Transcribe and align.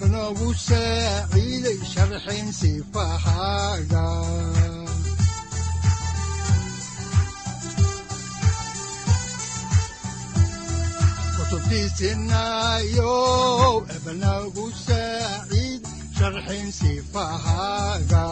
wuxunogu 0.00 0.48
saaciiday 0.66 1.78
sharxin 1.92 2.48
sifahaaga 2.58 4.04
kutubtiisinaayo 11.80 13.14
ebnagu 13.96 14.64
saaciid 14.86 15.82
sharxin 16.16 16.66
sifahaaga 16.78 18.24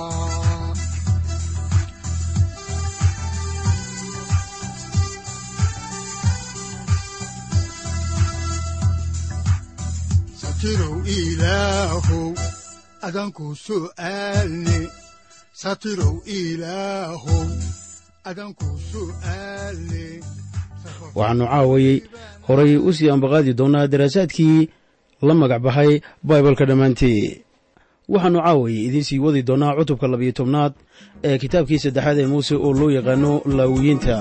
satirow 10.59 10.98
ilaahow 11.06 12.34
adanku 13.06 13.55
su'aalne 13.55 14.78
satirow 15.55 16.19
ilaahow 16.27 17.47
adanku 18.31 18.67
su'aalne 18.91 20.05
waxaannu 21.15 21.47
caawayey 21.53 21.97
horay 22.50 22.73
u 22.75 22.91
sii 22.97 23.11
ambaqaadi 23.15 23.53
doonnaa 23.59 23.87
daraasaadkii 23.92 24.61
la 25.27 25.34
magac 25.41 25.62
baxay 25.67 25.92
baibalka 26.27 26.65
dhammaantii. 26.69 27.22
Waxaannu 28.12 28.41
caawayey 28.45 28.81
idiin 28.91 29.06
sii 29.09 29.22
wadi 29.25 29.43
doonnaa 29.48 29.77
cutubka 29.78 30.06
labiyo 30.11 30.33
tobnaad 30.39 30.72
ee 31.28 31.39
kitaabkii 31.43 31.78
saddexaad 31.84 32.19
ee 32.22 32.27
muuse 32.33 32.55
oo 32.67 32.72
loo 32.78 32.91
yaqaano 32.98 33.33
laawiyiinta 33.56 34.17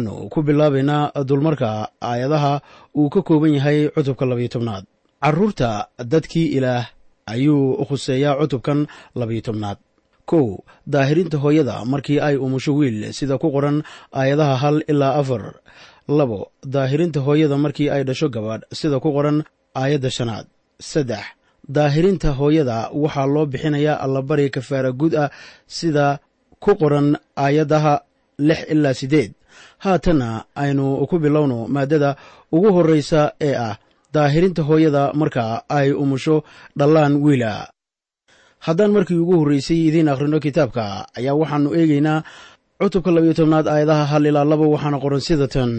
waxaannu 0.00 0.28
ku 0.30 0.42
bilaabaynaa 0.42 1.12
dulmarka 1.24 1.88
aayadaha 2.02 2.60
uu 2.96 3.08
ka 3.10 3.22
kooban 3.22 3.54
yahay 3.54 3.88
cutubka 3.94 4.24
labayo 4.26 4.48
tobnaad. 4.48 4.84
Carruurta 5.22 5.88
dadkii 5.98 6.56
ilaah 6.56 6.86
ayuu 7.26 7.84
khuseeyaa 7.88 8.38
cutubkan 8.40 8.86
labayo 9.14 9.40
tobnaad. 9.42 9.78
Kow 10.26 10.58
daahirinta 10.86 11.38
hooyada 11.38 11.84
markii 11.84 12.20
ay 12.20 12.36
umusho 12.36 12.74
wiil 12.74 13.12
sida 13.12 13.38
ku 13.38 13.50
qoran 13.50 13.82
aayadaha 14.12 14.56
hal 14.56 14.76
ilaa 14.88 15.18
afar. 15.20 15.60
Labo 16.08 16.50
daahirinta 16.64 17.20
hooyada 17.20 17.56
markii 17.58 17.90
ay 17.90 18.04
dhasho 18.04 18.28
gabadh 18.28 18.64
sida 18.72 19.00
ku 19.00 19.12
qoran 19.12 19.44
aayadda 19.74 20.10
shanaad. 20.10 20.46
Saddex 20.80 21.24
daahirinta 21.68 22.32
hooyada 22.32 22.90
waxaa 22.94 23.26
loo 23.26 23.46
bixinayaa 23.46 24.00
allabari 24.04 24.50
kafaara 24.50 24.92
guud 24.92 25.14
ah 25.14 25.30
sida 25.66 26.18
ku 26.60 26.74
qoran 26.80 27.16
aayadaha 27.36 28.00
lix 28.38 28.60
ilaa 28.72 28.94
siddeed 28.94 29.32
haatanna 29.84 30.28
aynu 30.62 31.06
ku 31.10 31.16
bilowno 31.24 31.58
maaddada 31.74 32.10
ugu 32.52 32.68
horraysa 32.76 33.20
ee 33.48 33.54
ah 33.68 33.74
daahirinta 34.14 34.62
hooyada 34.68 35.02
marka 35.20 35.62
ay 35.78 35.88
umusho 36.02 36.36
dhallaan 36.78 37.14
wiila. 37.24 37.52
Haddaan 38.66 38.92
markii 38.92 39.16
ugu 39.22 39.34
horreysay 39.40 39.78
idiin 39.88 40.08
akhrino 40.12 40.38
kitaabka 40.44 40.84
ayaa 41.18 41.34
waxaannu 41.40 41.70
eegaynaa 41.80 42.18
cutubka 42.80 43.10
labiyo 43.10 43.34
tobnaad 43.38 43.68
aayadaha 43.68 44.04
hal 44.12 44.24
ilaa 44.26 44.44
laba 44.44 44.64
waxaana 44.74 44.98
qoran 45.04 45.20
sida 45.20 45.46
tan 45.54 45.70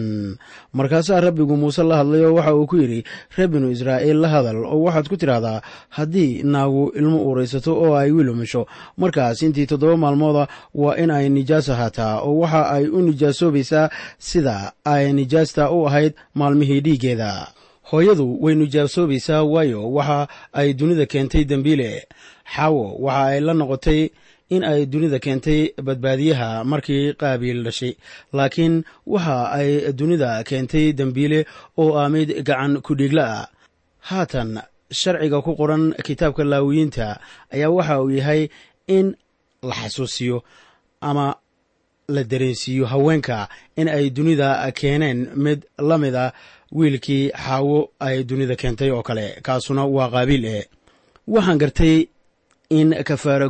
markaasaa 0.78 1.20
rabbigu 1.26 1.56
muuse 1.60 1.82
la 1.82 1.96
hadlay 2.00 2.22
oo 2.24 2.34
waxa 2.38 2.54
uu 2.54 2.66
ku 2.70 2.76
yidhi 2.82 3.00
reer 3.36 3.48
binu 3.50 3.70
israa'iil 3.74 4.18
la 4.22 4.28
hadal. 4.34 4.58
Oo 4.64 4.82
waxaad 4.86 5.06
ku 5.10 5.16
tidhaahdaa 5.18 5.58
haddii 5.96 6.42
naagu 6.52 6.82
ilmo 6.98 7.18
uuraysato 7.26 7.74
oo 7.74 7.94
ay 8.00 8.10
wiil 8.14 8.30
umisho 8.30 8.62
markaas 9.00 9.42
intii 9.42 9.66
toddoba 9.66 9.96
maalmooda 9.96 10.46
waa 10.74 10.94
in 11.02 11.10
ay 11.10 11.26
nijaas 11.28 11.66
ahaataa. 11.74 12.22
Oo 12.22 12.38
waxa 12.46 12.70
ay 12.70 12.84
u 12.86 12.98
nijaasoobaysaa 13.02 13.90
sida 14.18 14.72
ay 14.84 15.12
nijaasta 15.12 15.70
u 15.74 15.86
ahayd 15.88 16.12
maalmihii 16.38 16.80
dhiiggeeda. 16.86 17.30
Hooyadu 17.90 18.38
way 18.44 18.54
nijaasoobaysaa 18.54 19.42
waayo 19.42 19.80
waxa 19.96 20.18
ay 20.52 20.68
dunida 20.78 21.06
keentay 21.12 21.44
dembiile 21.50 21.90
xaawo 22.54 22.84
waxa 23.04 23.24
ay 23.32 23.40
la 23.46 23.52
noqotay 23.60 24.00
in 24.54 24.62
ay 24.70 24.80
dunida 24.92 25.18
keentay 25.24 25.60
badbaadiyaha 25.86 26.48
markii 26.72 27.04
qaabiil 27.20 27.60
dhashay. 27.66 27.92
Laakiin 28.36 28.74
waxa 29.14 29.36
ay 29.58 29.70
dunida 29.98 30.30
keentay 30.48 30.86
dembiile 30.98 31.40
oo 31.82 31.90
ah 32.02 32.08
mid 32.14 32.28
gacan 32.48 32.72
kudhiigla 32.86 33.24
ah. 33.38 33.46
Haatan 34.08 34.50
sharciga 35.00 35.38
ku 35.46 35.52
qoran 35.60 35.84
kitaabka 36.06 36.42
laawiyiinta 36.52 37.06
ayaa 37.54 37.70
waxa 37.76 37.94
uu 38.02 38.10
yahay 38.18 38.42
in 38.96 39.06
la 39.68 39.74
xasuusiyo 39.80 40.36
ama 41.00 41.26
la 42.08 42.22
dareensiiyo 42.24 42.84
haweenka 42.92 43.48
in 43.76 43.88
ay 43.88 44.10
dunida 44.16 44.48
keeneen 44.80 45.18
mid 45.44 45.60
la 45.78 45.96
mid 46.02 46.14
a 46.14 46.32
wiilkii 46.78 47.24
xaawo 47.44 47.78
ay 48.00 48.16
dunida 48.24 48.54
keentay 48.56 48.90
oo 48.90 49.02
kale 49.08 49.26
kaasuna 49.46 49.82
waa 49.96 50.10
qaabiil 50.14 50.44
eh. 50.44 50.64
Waxaan 51.28 51.58
gartay 51.62 51.96
in 52.78 52.88
kafaara 53.08 53.48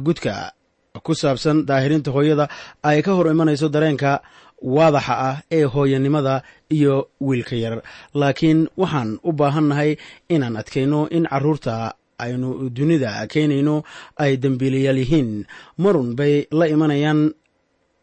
ku 1.01 1.15
saabsan 1.17 1.65
daahirinta 1.65 2.13
hooyada 2.13 2.49
ay 2.85 3.01
ka 3.01 3.17
hor 3.17 3.33
imanayso 3.33 3.73
dareenka 3.73 4.21
waadaxa 4.61 5.15
ah 5.17 5.37
ee 5.51 5.65
hooyanimada 5.65 6.43
iyo 6.69 7.09
wiilka 7.21 7.57
yar. 7.57 7.81
Laakiin 8.15 8.69
waxaan 8.77 9.17
u 9.25 9.33
baahannahay 9.33 9.97
inaan 10.29 10.57
adkayno 10.61 11.09
in 11.09 11.25
carruurta 11.25 11.97
aynu 12.21 12.69
dunida 12.69 13.25
keenayno 13.27 13.83
ay 14.21 14.37
dembiilayaal 14.37 14.99
yihiin. 15.01 15.47
Marun 15.81 16.13
bay 16.15 16.45
la 16.53 16.69
imanayaan 16.69 17.33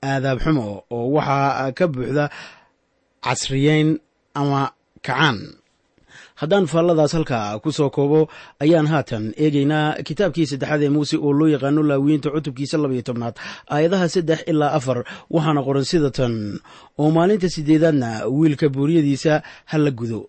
aadaab 0.01 0.39
xumo 0.41 0.83
oo 0.89 1.13
waxaa 1.13 1.69
ka 1.77 1.85
buuxda 1.87 2.25
casriyeyn 3.21 3.99
ama 4.33 4.73
kacaan 5.05 5.58
haddaan 6.41 6.65
faalladaas 6.71 7.13
halkaa 7.17 7.59
ku 7.63 7.69
soo 7.77 7.89
koobo 7.95 8.19
ayaan 8.63 8.87
haatan 8.93 9.23
eegaynaa 9.43 9.87
kitaabkii 10.07 10.45
saddexaad 10.51 10.81
ee 10.85 10.89
muuse 10.95 11.15
oo 11.25 11.31
loo 11.39 11.47
yaqaano 11.55 11.81
laawiyiinta 11.89 12.29
cutubkiisa 12.35 12.77
labaiyo 12.83 13.01
tobnaad 13.09 13.35
aayadaha 13.73 14.07
saddex 14.15 14.39
ilaa 14.51 14.71
afar 14.79 14.97
waxaana 15.33 15.61
qoran 15.67 15.85
sida 15.91 16.09
tan 16.17 16.33
oo 17.01 17.09
maalinta 17.15 17.47
sideedaadna 17.55 18.09
wiilka 18.37 18.67
buuriyadiisa 18.75 19.33
ha 19.71 19.77
la 19.85 19.91
gudo 19.99 20.21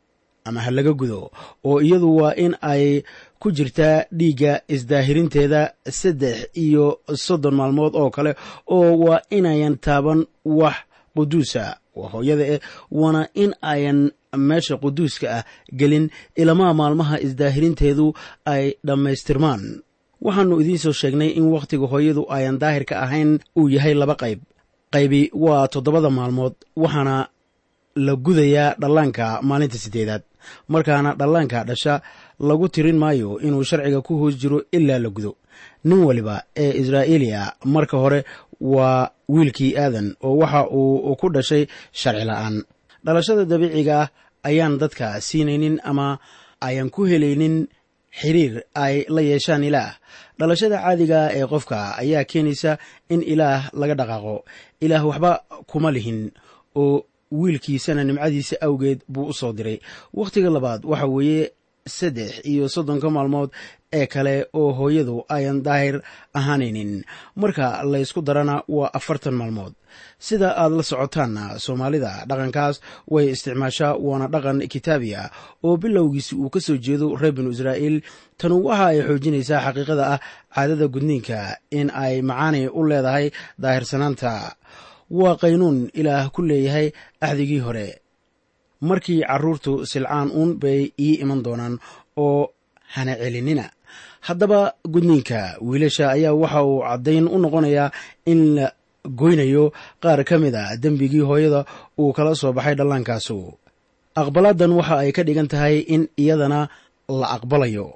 ama 0.45 0.61
ha 0.65 0.71
laga 0.77 0.93
gudo 1.01 1.21
oo 1.69 1.77
iyadu 1.87 2.09
waa 2.19 2.35
in 2.45 2.53
ay 2.73 3.03
ku 3.43 3.49
jirtaa 3.57 3.97
dhiigga 4.19 4.53
isdaahirinteeda 4.75 5.62
saddex 6.01 6.37
iyo 6.65 6.85
soddon 7.25 7.55
maalmood 7.59 7.93
oo 8.01 8.11
kale 8.17 8.33
oo 8.77 8.91
waa 9.05 9.21
inayan 9.39 9.77
taaban 9.87 10.21
wax 10.45 10.75
quduusa 11.17 11.65
waa 11.99 12.09
hooyada 12.15 12.45
eh 12.55 12.61
waana 13.01 13.23
in 13.43 13.51
ayan 13.73 14.01
meesha 14.49 14.75
quduuska 14.83 15.27
ah 15.39 15.45
gelin 15.81 16.07
ilamaa 16.43 16.73
maalmaha 16.81 17.17
isdaahirinteedu 17.27 18.07
ay 18.53 18.65
dhammaystirmaan. 18.87 19.63
Waxaannu 20.27 20.55
idiin 20.63 20.79
soo 20.85 20.93
sheegnay 21.01 21.29
in 21.39 21.47
wakhtiga 21.55 21.87
hooyadu 21.93 22.23
ayan 22.37 22.57
daahirka 22.63 22.95
ahayn 23.05 23.31
uu 23.61 23.69
yahay 23.75 23.95
laba 24.01 24.15
qayb. 24.23 24.41
Qaybi 24.95 25.23
waa 25.45 25.65
toddobada 25.73 26.11
maalmood 26.19 26.55
waxaana 26.83 27.17
la 28.07 28.13
gudayaa 28.27 28.75
dhallaanka 28.83 29.25
maalinta 29.49 29.79
siddeedaad. 29.85 30.23
Markaana 30.73 31.11
dhallaanka 31.21 31.59
dhasha 31.69 31.95
lagu 32.49 32.67
tirin 32.75 32.99
maayo 33.03 33.31
inuu 33.47 33.65
sharciga 33.69 34.01
ku 34.07 34.13
hoos 34.21 34.35
jiro 34.41 34.59
ilaa 34.77 34.99
la 35.05 35.09
gudo. 35.17 35.33
Nin 35.85 36.01
waliba 36.09 36.37
ee 36.63 36.73
israa'iiliya 36.81 37.43
marka 37.75 37.97
hore 38.03 38.21
waa 38.61 39.11
wiilkii 39.29 39.77
aadan 39.77 40.17
oo 40.23 40.37
waxa 40.43 40.69
uu 40.71 41.17
ku 41.17 41.29
dhashay 41.35 41.67
sharci 41.93 42.25
la'aan. 42.25 42.62
Dhalashada 43.05 43.45
dabiiciga 43.45 43.97
ah 44.03 44.09
ayaan 44.45 44.79
dadka 44.79 45.21
siinaynin 45.21 45.81
ama 45.85 46.19
ayan 46.61 46.91
ku 46.91 47.05
helaynin 47.11 47.69
xiriir 48.21 48.62
ay 48.75 49.05
la 49.09 49.21
yeeshaan 49.21 49.65
ilaah. 49.65 49.97
Dhalashada 50.39 50.77
caadiga 50.85 51.21
ee 51.33 51.47
qofka 51.47 51.97
ayaa 52.03 52.25
keenaysa 52.31 52.79
in 53.09 53.23
ilaah 53.23 53.71
laga 53.73 53.95
dhaqaaqo. 54.01 54.37
Ilaah 54.85 55.05
waxba 55.09 55.33
kuma 55.71 55.91
lihin 55.97 56.31
oo 56.77 57.05
wiilkiisana 57.33 58.05
nimcadiisa 58.05 58.57
awgeed 58.67 59.01
buu 59.09 59.27
u 59.31 59.33
soo 59.33 59.53
diray. 59.53 59.79
Wakhtiga 60.15 60.51
labaad 60.51 60.85
waxa 60.85 61.07
weeye 61.07 61.53
saddex 61.87 62.45
iyo 62.45 62.69
soddonka 62.69 63.09
maalmood 63.11 63.51
ee 63.93 64.07
kale 64.07 64.47
oo 64.55 64.73
hooyadu 64.73 65.25
ayan 65.29 65.63
daahir 65.67 65.97
ahaanaynin. 66.35 67.03
Marka 67.37 67.83
laysku 67.83 68.23
darana 68.23 68.63
waa 68.69 68.91
afartan 68.95 69.35
maalmood. 69.35 69.75
Sida 70.19 70.55
aad 70.63 70.73
la 70.79 70.83
socotaanna 70.83 71.59
soomaalida 71.59 72.13
dhaqankaas 72.29 72.77
way 73.11 73.27
isticmaashaa 73.35 73.99
waana 74.07 74.27
dhaqan 74.35 74.59
kitaabi 74.73 75.11
ah 75.23 75.31
oo 75.67 75.77
bilowgiisi 75.77 76.35
uu 76.39 76.51
ka 76.55 76.61
soo 76.61 76.77
jeedo 76.77 77.17
reer 77.21 77.35
binu 77.35 77.51
israa'iil. 77.51 77.97
Tanu 78.39 78.57
waxa 78.67 78.87
ay 78.93 78.99
xoojinaysaa 79.09 79.61
xaqiiqada 79.67 80.05
ah 80.15 80.21
caadada 80.55 80.87
gudniinka 80.95 81.39
in 81.79 81.91
ay 81.91 82.23
macaani 82.23 82.69
u 82.69 82.81
leedahay 82.91 83.27
daahirsanaanta 83.63 84.55
waa 85.11 85.35
qaynuun 85.43 85.91
ilaah 86.01 86.31
ku 86.35 86.41
leeyahay 86.51 86.87
axdigii 87.27 87.59
hore. 87.67 87.89
Markii 88.89 89.21
carruurtu 89.27 89.73
silcaan 89.91 90.31
uun 90.31 90.51
bay 90.63 90.81
ii 91.07 91.15
iman 91.27 91.43
doonaan 91.45 91.75
oo 92.17 92.55
hana 92.95 93.15
celinina 93.23 93.67
haddaba 94.27 94.61
gudniinka 94.93 95.41
wiilasha 95.69 96.05
ayaa 96.17 96.33
waxa 96.43 96.61
uu 96.65 96.81
caddayn 96.89 97.27
u 97.29 97.37
noqonayaa 97.45 97.89
in 98.33 98.41
la 98.57 98.67
goynayo. 99.21 99.73
Qaar 100.03 100.21
ka 100.29 100.37
mid 100.43 100.55
a 100.55 100.77
dembigii 100.83 101.25
hooyada 101.29 101.61
uu 102.01 102.13
kala 102.17 102.35
soo 102.41 102.53
baxay 102.57 102.75
dhallaankaasu 102.79 103.39
aqbalaadan 104.21 104.73
waxa 104.79 104.95
ay 105.03 105.11
ka 105.17 105.23
dhigan 105.27 105.49
tahay 105.53 105.77
in 105.95 106.03
iyadana 106.23 106.61
la 107.21 107.27
aqbalayo. 107.37 107.87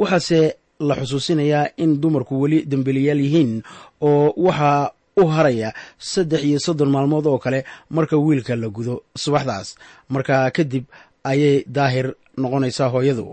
Waxaase 0.00 0.40
la 0.88 0.94
xusuusinayaa 1.00 1.64
in 1.82 1.90
dumarku 2.02 2.34
weli 2.42 2.58
dembiliyaal 2.70 3.20
yihiin 3.24 3.52
oo 4.00 4.32
waxaa 4.46 4.90
u 5.20 5.24
haraya 5.34 5.68
saddex 5.98 6.42
iyo 6.48 6.58
soddon 6.66 6.90
maalmood 6.94 7.26
oo 7.30 7.38
kale 7.44 7.60
marka 7.96 8.16
wiilka 8.26 8.54
la 8.62 8.68
gudo 8.76 8.94
subaxdaas. 9.22 9.68
Markaa 10.12 10.50
kadib 10.56 10.84
ayay 11.30 11.54
daahir 11.76 12.06
noqonaysaa 12.42 12.88
hooyadu 12.94 13.26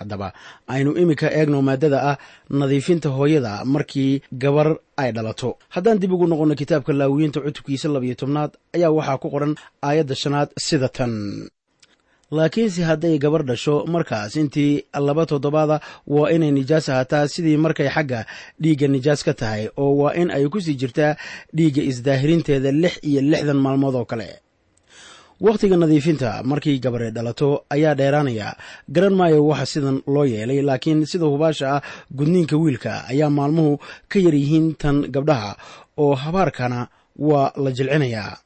haddaba 0.00 0.28
aynu 0.74 0.90
iminka 1.02 1.28
eegno 1.38 1.58
maadada 1.68 1.98
ah 2.10 2.16
nadiifinta 2.60 3.08
hooyada 3.18 3.52
markii 3.74 4.12
gabar 4.42 4.68
ay 5.02 5.10
dhalato. 5.16 5.50
Haddaan 5.74 5.98
dib 6.02 6.12
ugu 6.14 6.26
noqonno 6.30 6.54
kitaabka 6.60 6.92
laawiyiinta 7.00 7.38
cutubkiisa 7.44 7.86
labiyo 7.94 8.14
tobnaad 8.20 8.52
ayaa 8.76 8.90
waxaa 8.98 9.18
ku 9.22 9.28
qoran 9.34 9.52
aayadda 9.88 10.14
shanaad 10.22 10.48
sida 10.66 10.88
tan. 10.96 11.12
Laakiinse 12.38 12.82
hadday 12.88 13.14
gabar 13.24 13.42
dhasho 13.48 13.74
markaas 13.94 14.32
intii 14.42 14.72
laba 15.06 15.22
toddobaada 15.30 15.76
waa 16.14 16.30
inay 16.34 16.50
nijaas 16.58 16.86
ahaataa 16.92 17.26
sidii 17.32 17.56
markay 17.64 17.88
xagga 17.94 18.20
dhiigga 18.62 18.86
nijaas 18.94 19.20
ka 19.26 19.32
tahay 19.40 19.62
oo 19.82 19.92
waa 20.00 20.12
in 20.20 20.30
ay 20.36 20.44
ku 20.52 20.58
sii 20.66 20.76
jirtaa 20.80 21.12
dhiigga 21.56 21.82
isdaahirinteeda 21.90 22.70
lix 22.82 22.94
iyo 23.08 23.20
lixdan 23.30 23.58
maalmood 23.64 23.94
oo 24.00 24.04
kale 24.10 24.28
wakhtiga 25.40 25.76
nadiifinta 25.76 26.42
markii 26.50 26.78
gabare 26.84 27.10
dhalato 27.10 27.64
ayaa 27.70 27.94
dheeraanaya. 27.94 28.48
Garan 28.94 29.14
maayo 29.14 29.46
waxa 29.46 29.66
sidan 29.72 30.02
loo 30.06 30.24
yeelay 30.32 30.60
laakiin 30.68 31.06
sida 31.10 31.24
hubaasha 31.32 31.66
ah 31.76 31.82
gudniinka 32.18 32.56
wiilka 32.62 32.92
ayaa 33.12 33.30
maalmuhu 33.38 33.72
ka 34.10 34.18
yar 34.24 34.34
yihiin 34.34 34.68
tan 34.80 34.96
gabdhaha 35.14 35.52
oo 36.02 36.14
habaarkana 36.14 36.88
waa 37.28 37.52
la 37.64 37.70
jilcinayaa 37.76 38.36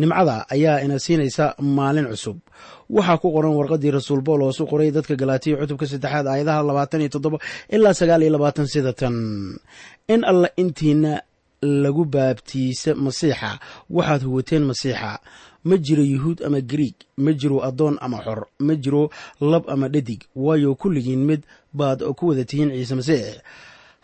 nimcada 0.00 0.36
ayaa 0.54 0.80
ina 0.84 0.96
siinaysa 1.04 1.44
maalin 1.76 2.06
cusub. 2.12 2.38
Waxaa 2.96 3.18
ku 3.22 3.28
qoran 3.34 3.52
warqaddii 3.58 3.90
rasuul 3.96 4.20
boolos 4.26 4.60
u 4.60 4.66
qoray 4.70 4.90
dadka 4.96 5.14
galaatiya 5.20 5.56
cutubka 5.60 5.86
saddexaad 5.92 6.26
aayadaha 6.32 6.60
labaatan 6.68 7.00
iyo 7.04 7.08
toddoba 7.14 7.38
ilaa 7.74 7.94
sagaal 8.00 8.22
iyo 8.24 8.32
labaatan 8.36 8.66
sida 8.72 8.92
tan. 9.00 9.14
In 10.08 10.20
alla 10.30 10.48
intiina 10.62 11.12
lagu 11.84 12.04
baabtiisa 12.14 12.90
masiixa 13.04 13.50
waxaad 13.96 14.22
huwateen 14.28 14.64
masiixa 14.70 15.10
ma 15.64 15.76
jiro 15.76 16.02
yuhuud 16.02 16.38
ama 16.46 16.60
griig 16.60 16.94
ma 17.16 17.32
jiro 17.32 17.58
addoon 17.68 17.96
ama 18.00 18.18
xor 18.24 18.40
ma 18.66 18.74
jiro 18.74 19.10
lab 19.40 19.64
ama 19.70 19.88
dhadig 19.88 20.20
waayo 20.36 20.74
kulligiin 20.74 21.24
mid 21.28 21.42
baad 21.72 22.00
ku 22.18 22.28
wada 22.28 22.44
tihiin 22.44 22.70
ciise 22.70 22.94
masiix. 22.94 23.36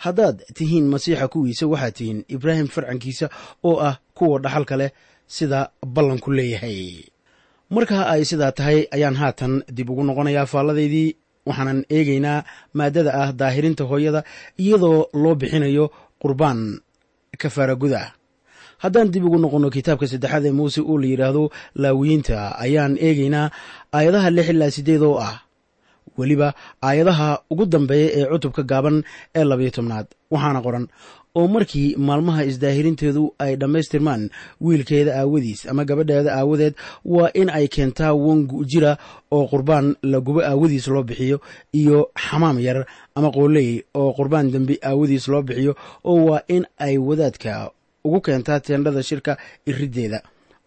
Haddaad 0.04 0.36
tihiin 0.54 0.86
masiixa 0.92 1.28
kuwiisa 1.28 1.66
waxaad 1.66 1.94
tihiin 1.94 2.24
ibraahim 2.28 2.66
farcankiisa 2.74 3.26
oo 3.64 3.76
ah 3.88 3.98
kuwa 4.14 4.38
dhaxalka 4.44 4.76
leh 4.76 4.90
sida 5.26 5.70
ballanku 5.86 6.30
leeyahay. 6.32 7.04
Markaa 7.70 8.06
ay 8.12 8.24
sidaa 8.24 8.52
tahay 8.52 8.86
ayaan 8.90 9.14
haatan 9.20 9.62
dib 9.76 9.90
ugu 9.90 10.02
noqonayaa 10.04 10.46
faalladaydii 10.52 11.16
waxaanan 11.46 11.84
eegaynaa 11.90 12.44
maaddada 12.78 13.10
ah 13.22 13.32
daahirinta 13.32 13.84
hooyada 13.90 14.20
iyadoo 14.62 15.06
loo 15.22 15.34
bixinayo 15.34 15.90
qurbaan 16.22 16.60
kafaara 17.38 17.74
guda 17.82 18.12
haddaan 18.82 19.08
dib 19.12 19.24
ugu 19.28 19.38
noqonno 19.42 19.68
kitaabka 19.76 20.06
saddexaad 20.12 20.44
ee 20.46 20.52
muuse 20.58 20.80
oo 20.90 20.96
la 21.02 21.06
yidhaahdo 21.12 21.42
laawiyiinta 21.82 22.36
ayaan 22.64 22.92
eegaynaa 23.06 23.46
aayadaha 23.96 24.28
lix 24.36 24.48
ilaa 24.54 24.70
siddeed 24.76 25.02
oo 25.10 25.18
ah. 25.28 25.36
Weliba 26.18 26.48
aayadaha 26.88 27.28
ugu 27.50 27.64
dambeeya 27.66 28.08
ee 28.18 28.26
cutubka 28.32 28.62
gaaban 28.70 28.96
ee 29.38 29.44
labayo 29.50 29.70
tobnaad 29.76 30.06
waxaana 30.32 30.60
qoran 30.66 30.84
oo 31.38 31.46
markii 31.54 31.88
maalmaha 32.06 32.42
isdaahirinteedu 32.50 33.22
ay 33.44 33.52
dhammaystirmaan 33.60 34.22
wiilkeeda 34.64 35.12
aawadiis 35.20 35.60
ama 35.70 35.82
gabadheeda 35.88 36.30
aawadeed 36.38 36.74
waa 37.14 37.30
in 37.40 37.48
ay 37.58 37.66
keentaa 37.74 38.12
wangu 38.26 38.58
jira 38.70 38.92
oo 39.36 39.44
qurbaan 39.52 39.86
la 40.02 40.18
gubo 40.26 40.40
aawadiis 40.50 40.86
loo 40.94 41.02
bixiyo 41.08 41.38
iyo 41.80 41.98
xamaam 42.24 42.58
yar 42.66 42.78
ama 43.14 43.30
qooley 43.36 43.70
oo 44.00 44.10
qurbaan 44.18 44.46
dembi 44.54 44.74
aawadiis 44.88 45.28
loo 45.32 45.42
bixiyo 45.48 45.72
oo 46.10 46.18
waa 46.30 46.42
in 46.54 46.64
ay 46.86 46.94
wadaadka 47.08 47.52
ugu 48.04 48.20
keentaa 48.26 48.60
teendhada 48.66 49.02
shirka 49.08 49.32
iriddeeda 49.70 50.18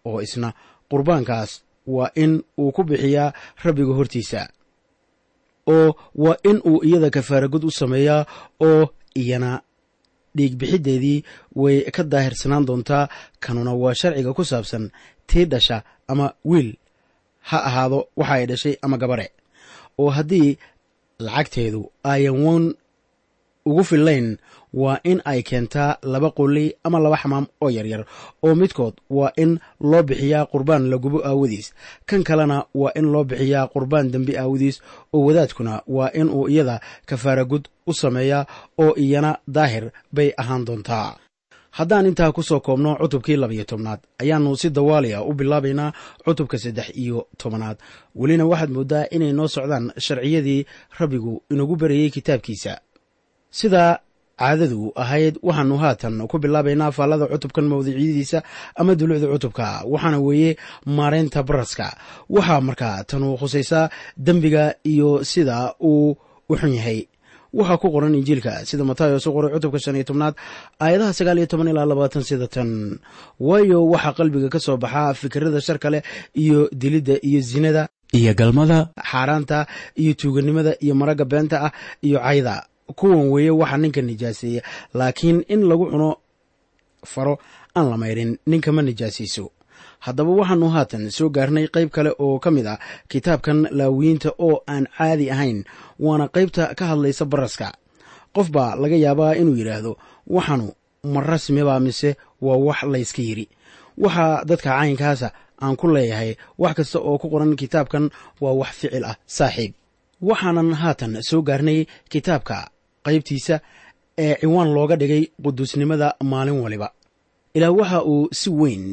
oo 0.10 0.20
isna 0.26 0.50
qurbaankaas 0.92 1.52
waa 1.96 2.10
in 2.24 2.32
uu 2.62 2.72
ku 2.76 2.82
bixiyaa 2.90 3.34
rabbiga 3.64 3.94
hortiisa 4.00 4.42
oo 5.76 5.90
waa 6.24 6.38
in 6.50 6.58
uu 6.70 6.80
iyada 6.88 7.10
kafaaragud 7.16 7.64
u 7.64 7.72
sameeyaa 7.82 8.22
oo 8.68 8.84
iyana 9.22 9.52
dhiigbixiddeedii 10.38 11.18
way 11.62 11.78
ka 11.96 12.04
daahirsanaan 12.12 12.66
doontaa 12.68 13.06
kanuna 13.44 13.74
waa 13.82 13.94
sharciga 14.02 14.32
ku 14.38 14.44
saabsan 14.52 14.86
tii 15.30 15.46
dhasha 15.52 15.78
ama 16.12 16.26
wiil 16.50 16.70
ha 17.50 17.58
ahaado 17.70 18.00
waxa 18.20 18.34
ay 18.38 18.46
dhashay 18.52 18.76
ama 18.86 18.98
gabare 19.02 19.28
oo 20.02 20.10
haddii 20.18 20.50
lacagteedu 21.26 21.82
ayan 22.14 22.38
wan 22.46 22.64
ugu 23.70 23.84
fillayn 23.90 24.28
waa 24.74 25.00
in 25.04 25.22
ay 25.26 25.42
keentaa 25.44 25.98
laba 26.04 26.30
qoley 26.32 26.74
ama 26.84 27.00
laba 27.00 27.18
xamaam 27.18 27.46
oo 27.62 27.70
yaryar. 27.70 28.06
Oo 28.44 28.56
midkood 28.56 28.94
waa 29.10 29.32
in 29.38 29.60
loo 29.80 30.04
bixiyaa 30.04 30.46
qurbaan 30.46 30.90
la 30.90 30.98
gubo 30.98 31.20
aawadiis. 31.26 31.74
Kan 32.06 32.24
kalena 32.24 32.66
waa 32.76 32.92
in 32.96 33.12
loo 33.12 33.24
bixiyaa 33.24 33.68
qurbaan 33.74 34.12
dembi 34.12 34.38
aawadiis. 34.38 34.82
Oo 35.14 35.26
wadaadkuna 35.26 35.82
waa 35.88 36.10
in 36.14 36.30
uu 36.30 36.48
iyada 36.48 36.80
kafaaragud 37.06 37.68
u 37.88 37.94
sameeyaa 37.94 38.46
oo 38.78 38.94
iyana 38.98 39.38
daahir 39.48 39.92
bay 40.14 40.30
ahaan 40.38 40.66
doontaa. 40.66 41.16
Haddaan 41.72 42.06
intaa 42.06 42.32
ku 42.32 42.44
soo 42.44 42.60
koobno 42.60 42.96
cutubkii 42.96 43.36
labayo 43.36 43.64
tobnaad 43.64 44.00
ayaannu 44.22 44.56
si 44.58 44.70
dawaaliya 44.70 45.24
u 45.24 45.34
bilaabaynaa 45.34 45.94
cutubka 46.26 46.58
saddex 46.60 46.88
iyo 46.96 47.28
tobanaad 47.38 47.78
welina 48.16 48.46
waxaad 48.46 48.70
mooddaa 48.76 49.06
inay 49.12 49.32
noo 49.34 49.48
socdaan 49.48 49.92
sharciyadii 49.98 50.66
rabbigu 51.00 51.44
inagu 51.52 51.76
barayey 51.76 52.10
kitaabkiisa. 52.10 52.74
Sidaa 53.50 54.00
caadadu 54.42 54.82
ahayd 55.04 55.36
waxaanu 55.48 55.76
haatan 55.84 56.16
ku 56.32 56.36
bilaabaynaa 56.44 56.92
faallada 56.98 57.26
cutubkan 57.34 57.66
mawduucyadiisa 57.72 58.40
ama 58.80 58.92
dulucda 59.00 59.28
cutubka 59.34 59.66
waxaana 59.94 60.18
weeye 60.28 60.52
maareynta 60.98 61.40
baraska. 61.50 61.88
Waxaa 62.36 62.62
markaa 62.68 62.98
tanu 63.10 63.28
khusaysaa 63.40 63.86
dembiga 64.26 64.64
iyo 64.92 65.10
sida 65.32 65.58
uu 65.90 66.16
u 66.50 66.54
xun 66.60 66.74
yahay. 66.80 67.00
Waxaa 67.58 67.78
ku 67.82 67.88
qoran 67.94 68.16
injiilka 68.20 68.52
sida 68.70 68.84
matayos 68.90 69.26
u 69.28 69.32
qoray 69.36 69.52
cutubka 69.56 69.80
shan 69.84 69.96
iyo 70.00 70.06
tobnaad 70.10 70.36
aayadaha 70.84 71.14
sagaal 71.18 71.38
iyo 71.42 71.48
toban 71.52 71.68
ilaa 71.72 71.86
labaatan 71.92 72.24
sida 72.30 72.48
tan. 72.56 72.70
Waayo 73.48 73.80
waxaa 73.94 74.14
qalbiga 74.18 74.48
ka 74.54 74.60
soo 74.66 74.78
baxaa 74.84 75.14
fikirada 75.22 75.60
sharka 75.68 75.88
leh 75.94 76.02
iyo 76.44 76.60
dilidda 76.82 77.16
iyo 77.30 77.40
zinada 77.50 77.84
iyo 78.20 78.32
galmada 78.40 78.78
xaaraanta 79.12 79.60
iyo 80.02 80.12
tuuganimada 80.20 80.72
iyo 80.84 80.94
maragga 81.00 81.26
beenta 81.32 81.58
ah 81.68 81.72
iyo 82.08 82.18
cayda 82.26 82.56
kuwan 83.00 83.30
weeye 83.34 83.52
waxaa 83.62 83.78
ninka 83.84 84.02
nijaaseeya 84.10 84.62
laakiin 85.00 85.38
in 85.54 85.62
lagu 85.70 85.86
cuno 85.92 86.10
faro 87.12 87.34
aan 87.78 87.88
la 87.92 87.98
mayrin 88.02 88.32
ninka 88.52 88.70
ma 88.76 88.82
nijaasayso 88.88 89.46
haddaba 90.06 90.32
waxaanu 90.40 90.68
haatan 90.76 91.04
soo 91.18 91.30
gaarnay 91.36 91.66
qayb 91.76 91.90
kale 91.96 92.12
oo 92.26 92.40
ka 92.44 92.50
mid 92.56 92.68
ah 92.74 92.80
kitaabkan 93.12 93.60
laawiyiinta 93.78 94.30
oo 94.46 94.56
aan 94.74 94.86
caadi 94.98 95.26
ahayn 95.34 95.60
waana 96.06 96.26
qaybta 96.36 96.64
ka 96.78 96.84
hadlaysa 96.92 97.24
baraska 97.32 97.68
qof 98.36 98.48
baa 98.56 98.72
laga 98.82 98.96
yaabaa 99.06 99.34
inuu 99.42 99.56
yidhaahdo 99.60 99.92
waxaanu 100.36 100.68
ma 101.14 101.20
rasmibaa 101.32 101.80
mise 101.86 102.10
waa 102.46 102.58
wax 102.68 102.80
layska 102.94 103.22
yidhi 103.28 103.46
waxaa 104.04 104.44
dadka 104.50 104.70
caynkaasa 104.80 105.28
aan 105.64 105.76
ku 105.80 105.86
leeyahay 105.96 106.32
wax 106.62 106.74
kasta 106.78 106.98
oo 107.08 107.16
ku 107.22 107.28
qoran 107.34 107.56
kitaabkan 107.62 108.06
waa 108.44 108.54
wax 108.62 108.70
ficil 108.80 109.06
ah 109.12 109.16
saaxiib 109.38 109.74
waxaanan 110.30 110.70
haatan 110.82 111.14
soo 111.30 111.42
gaarnay 111.50 111.80
kitaabka 112.12 112.58
qaybtiisa 113.06 113.56
ee 114.26 114.36
ciwaan 114.42 114.70
looga 114.76 114.96
dhigay 115.02 115.24
quduusnimada 115.44 116.08
maalin 116.32 116.60
waliba. 116.64 116.88
Ilaah 117.58 117.74
waxa 117.80 118.00
uu 118.14 118.28
si 118.40 118.50
weyn 118.60 118.84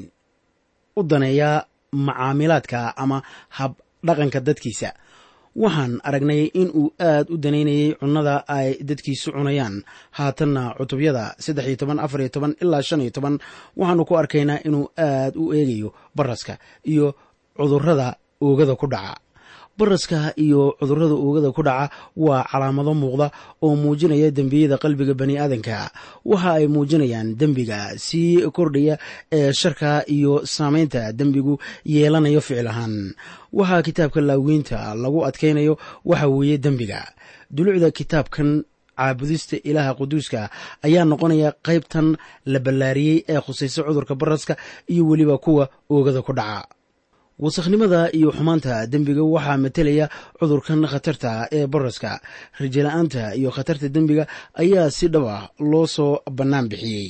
u 0.98 1.02
daneeyaa 1.10 1.64
macaamilaadka 2.06 2.78
ama 3.02 3.18
hab 3.56 3.72
dhaqanka 4.06 4.40
dadkiisa. 4.48 4.90
Waxaan 5.62 5.92
aragnay 6.08 6.42
in 6.60 6.68
uu 6.80 6.86
aad 7.08 7.26
u 7.30 7.36
danaynayay 7.44 7.88
cunnada 8.00 8.34
ay 8.56 8.68
dadkiisu 8.88 9.28
cunayaan. 9.36 9.74
Haatanna 10.16 10.62
cutubyada 10.78 11.24
saddex 11.44 11.66
iyo 11.68 11.76
toban 11.80 11.98
afar 12.04 12.20
iyo 12.22 12.28
toban 12.34 12.52
ilaa 12.62 12.82
shan 12.88 13.00
iyo 13.04 13.10
toban 13.16 13.34
waxaanu 13.78 14.02
ku 14.08 14.14
arkaynaa 14.20 14.60
inuu 14.66 14.86
aad 15.06 15.34
u 15.36 15.52
eegayo 15.58 15.88
baraska 16.16 16.54
iyo 16.92 17.06
cudurrada 17.56 18.08
oogada 18.44 18.74
ku 18.80 18.86
dhaca 18.92 19.14
baraska 19.78 20.18
iyo 20.44 20.62
cudurrada 20.80 21.14
oogada 21.24 21.50
ku 21.56 21.62
dhaca 21.68 21.86
waa 22.16 22.42
calaamado 22.50 22.92
muuqda 23.02 23.26
oo 23.64 23.74
muujinaya 23.82 24.30
dembiyada 24.38 24.76
qalbiga 24.82 25.14
bani 25.20 25.34
aadanka 25.42 25.76
waxa 26.30 26.50
ay 26.58 26.66
muujinayaan 26.74 27.28
dembiga 27.40 27.78
sii 28.06 28.42
kordhaya 28.56 28.94
ee 29.38 29.52
sharka 29.60 29.90
iyo 30.16 30.32
saamaynta 30.54 31.12
dembigu 31.18 31.54
yeelanayo 31.94 32.40
ficil 32.46 32.66
ahaan. 32.72 33.14
Waxaa 33.58 33.82
kitaabka 33.86 34.20
laawiinta 34.28 34.78
lagu 35.02 35.18
adkaynayo 35.28 35.74
waxa 36.10 36.26
weeye 36.34 36.58
dembiga. 36.58 37.00
Dulucda 37.50 37.90
kitaabkan 37.98 38.50
caabudista 38.98 39.56
ilaaha 39.68 39.92
quduuska 39.98 40.40
ayaa 40.86 41.04
noqonaya 41.10 41.50
qaybtan 41.66 42.06
la 42.52 42.58
ballaariyey 42.66 43.18
ee 43.32 43.40
khusaysa 43.44 43.80
cudurka 43.86 44.14
baraska 44.22 44.54
iyo 44.92 45.02
weliba 45.10 45.36
kuwa 45.44 45.64
oogada 45.94 46.20
ku 46.26 46.32
dhaca 46.38 46.66
wasakhnimada 47.38 48.00
iyo 48.18 48.28
xumaanta 48.36 48.74
dembiga 48.92 49.22
waxaa 49.34 49.56
matelaya 49.64 50.06
cudurkan 50.38 50.80
khatarta 50.92 51.32
ee 51.56 51.66
baraska 51.72 52.10
rajala-aanta 52.60 53.22
iyo 53.38 53.50
khatarta 53.56 53.86
dembiga 53.96 54.24
ayaa 54.62 54.90
si 54.96 55.06
dhab 55.12 55.26
ah 55.36 55.42
loo 55.70 55.86
soo 55.96 56.12
bannaan 56.38 56.66
bixiyey 56.72 57.08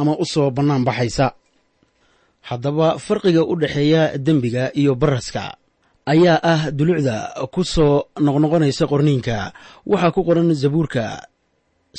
ama 0.00 0.12
u 0.20 0.24
soo 0.32 0.48
bannaan 0.56 0.84
baxaysa. 0.88 1.26
Haddaba 2.48 2.88
farqiga 3.06 3.42
u 3.42 3.54
dhexeeya 3.60 4.02
dembiga 4.26 4.64
iyo 4.80 4.92
baraska 5.02 5.44
ayaa 6.12 6.38
ah 6.52 6.60
dulucda 6.78 7.16
ku 7.54 7.62
soo 7.74 7.94
noqnoqonaysa 8.26 8.84
qorniinka. 8.92 9.36
Waxaa 9.90 10.12
ku 10.14 10.20
qoran 10.28 10.52
zabuurka 10.62 11.04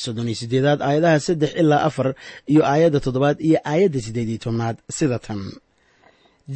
soddon 0.04 0.28
iyo 0.32 0.38
siddeedaad 0.42 0.80
aayadaha 0.88 1.18
saddex 1.28 1.52
ilaa 1.62 1.82
afar 1.90 2.08
iyo 2.52 2.62
aayadda 2.72 3.00
toddobaad 3.06 3.38
iyo 3.48 3.58
aayadda 3.72 4.00
siddeed 4.06 4.30
iyo 4.32 4.40
tobnaad 4.46 4.78
sida 4.98 5.18
tan 5.26 5.42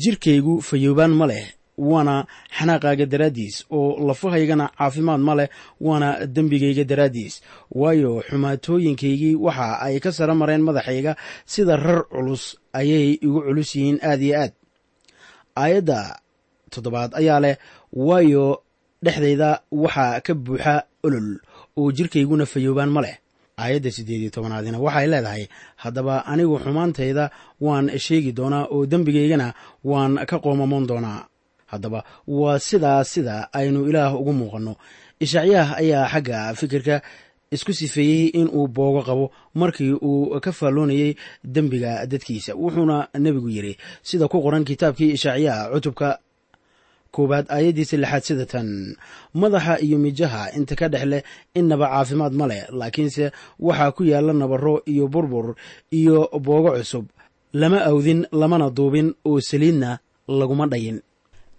jirkaygu 0.01 0.53
fayoobaan 0.67 1.13
ma 1.19 1.25
leh 1.31 1.45
waana 1.77 2.15
xanaaqaaga 2.57 3.05
daraaddiis 3.12 3.55
oo 3.77 3.97
lafahaygana 4.07 4.65
caafimaad 4.77 5.21
ma 5.27 5.33
leh 5.39 5.50
waana 5.88 6.09
dembigayga 6.35 6.83
daraaddiis. 6.91 7.33
Waayo 7.81 8.12
xumaatooyinkaygii 8.29 9.35
waxa 9.45 9.67
ay 9.85 9.95
ka 10.03 10.12
sara 10.17 10.33
mareen 10.41 10.62
madaxayga 10.67 11.13
sida 11.51 11.75
rar 11.85 12.01
culus 12.12 12.43
ayay 12.79 13.07
igu 13.25 13.39
culus 13.45 13.69
yihiin 13.75 13.97
aad 14.09 14.21
iyo 14.27 14.35
aad. 14.41 14.53
Aayadda 15.62 16.00
toddobaad 16.73 17.12
ayaa 17.19 17.39
leh 17.45 17.55
waayo 17.93 18.45
dhexdayda 19.03 19.50
waxaa 19.83 20.21
ka 20.25 20.33
buuxa 20.33 20.75
olol 21.05 21.29
oo 21.79 21.91
jirkayguna 21.97 22.45
fayoobaan 22.53 22.89
ma 22.95 23.01
leh 23.05 23.15
aayadda 23.57 23.91
siddeed 23.95 24.22
iyo 24.22 24.29
tobanaadina 24.36 24.79
waxay 24.86 25.07
leedahay 25.13 25.43
haddaba 25.83 26.25
anigu 26.31 26.55
xumaantayda 26.63 27.25
waan 27.65 27.86
sheegi 28.05 28.31
doonaa 28.38 28.65
oo 28.74 28.86
dembigaygana 28.91 29.48
waan 29.83 30.13
ka 30.29 30.38
qoomamoon 30.43 30.86
doonaa. 30.89 31.19
Haddaba 31.72 32.00
waa 32.27 32.60
sidaa 32.60 33.03
sida 33.03 33.36
aynu 33.53 33.79
ilaah 33.89 34.13
ugu 34.19 34.33
muuqanno. 34.39 34.74
Ishacyaah 35.24 35.69
ayaa 35.81 36.05
xagga 36.13 36.39
fikirka 36.60 36.95
isku 37.55 37.74
sifeeyey 37.74 38.27
in 38.39 38.48
uu 38.57 38.67
boogo 38.67 39.01
qabo 39.07 39.25
markii 39.60 39.93
uu 40.10 40.39
ka 40.43 40.51
faalloonayey 40.51 41.15
dembiga 41.53 42.05
dadkiisa 42.12 42.51
wuxuuna 42.62 42.98
nebigu 43.24 43.50
yidhi 43.55 43.74
sida 44.07 44.27
ku 44.27 44.38
qoran 44.45 44.65
kitaabkii 44.69 45.12
ishacyaah 45.17 45.69
cutubka 45.74 46.10
koowaad 47.15 47.46
aayaddiisa 47.55 47.96
lixaad 48.03 48.24
sida 48.27 48.46
tan 48.53 48.70
madaxa 49.41 49.74
iyo 49.86 49.98
mijaha 50.05 50.41
inta 50.58 50.74
ka 50.79 50.88
dhex 50.93 51.05
leh 51.12 51.22
innaba 51.60 51.86
caafimaad 51.93 52.34
ma 52.39 52.46
leh 52.51 52.62
laakiinse 52.79 53.25
waxaa 53.67 53.91
ku 53.96 54.01
yaalla 54.12 54.34
nabaro 54.41 54.75
iyo 54.91 55.05
burbur 55.13 55.48
iyo 56.00 56.17
boogo 56.46 56.72
cusub 56.77 57.05
lama 57.62 57.79
awdin 57.89 58.20
lamana 58.39 58.67
duubin 58.77 59.08
oo 59.29 59.39
saliidna 59.50 59.89
laguma 60.39 60.65
dhayin. 60.72 61.00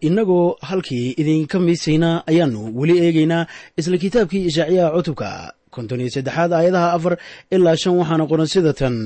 Innagoo 0.07 0.57
halkii 0.69 1.07
idinka 1.21 1.57
miisayna 1.67 2.11
ayaannu 2.31 2.61
weli 2.79 2.95
eegaynaa 3.05 3.43
isla 3.79 3.97
kitaabkii 4.03 4.43
ishaaciyaha 4.51 4.91
cutubka 4.97 5.29
konton 5.77 6.01
iyo 6.03 6.11
saddexaad 6.17 6.53
aayadaha 6.59 6.89
afar 6.97 7.15
ilaa 7.55 7.77
shan 7.83 7.95
waxaana 8.01 8.25
qoran 8.31 8.47
sida 8.55 8.73
tan. 8.81 8.97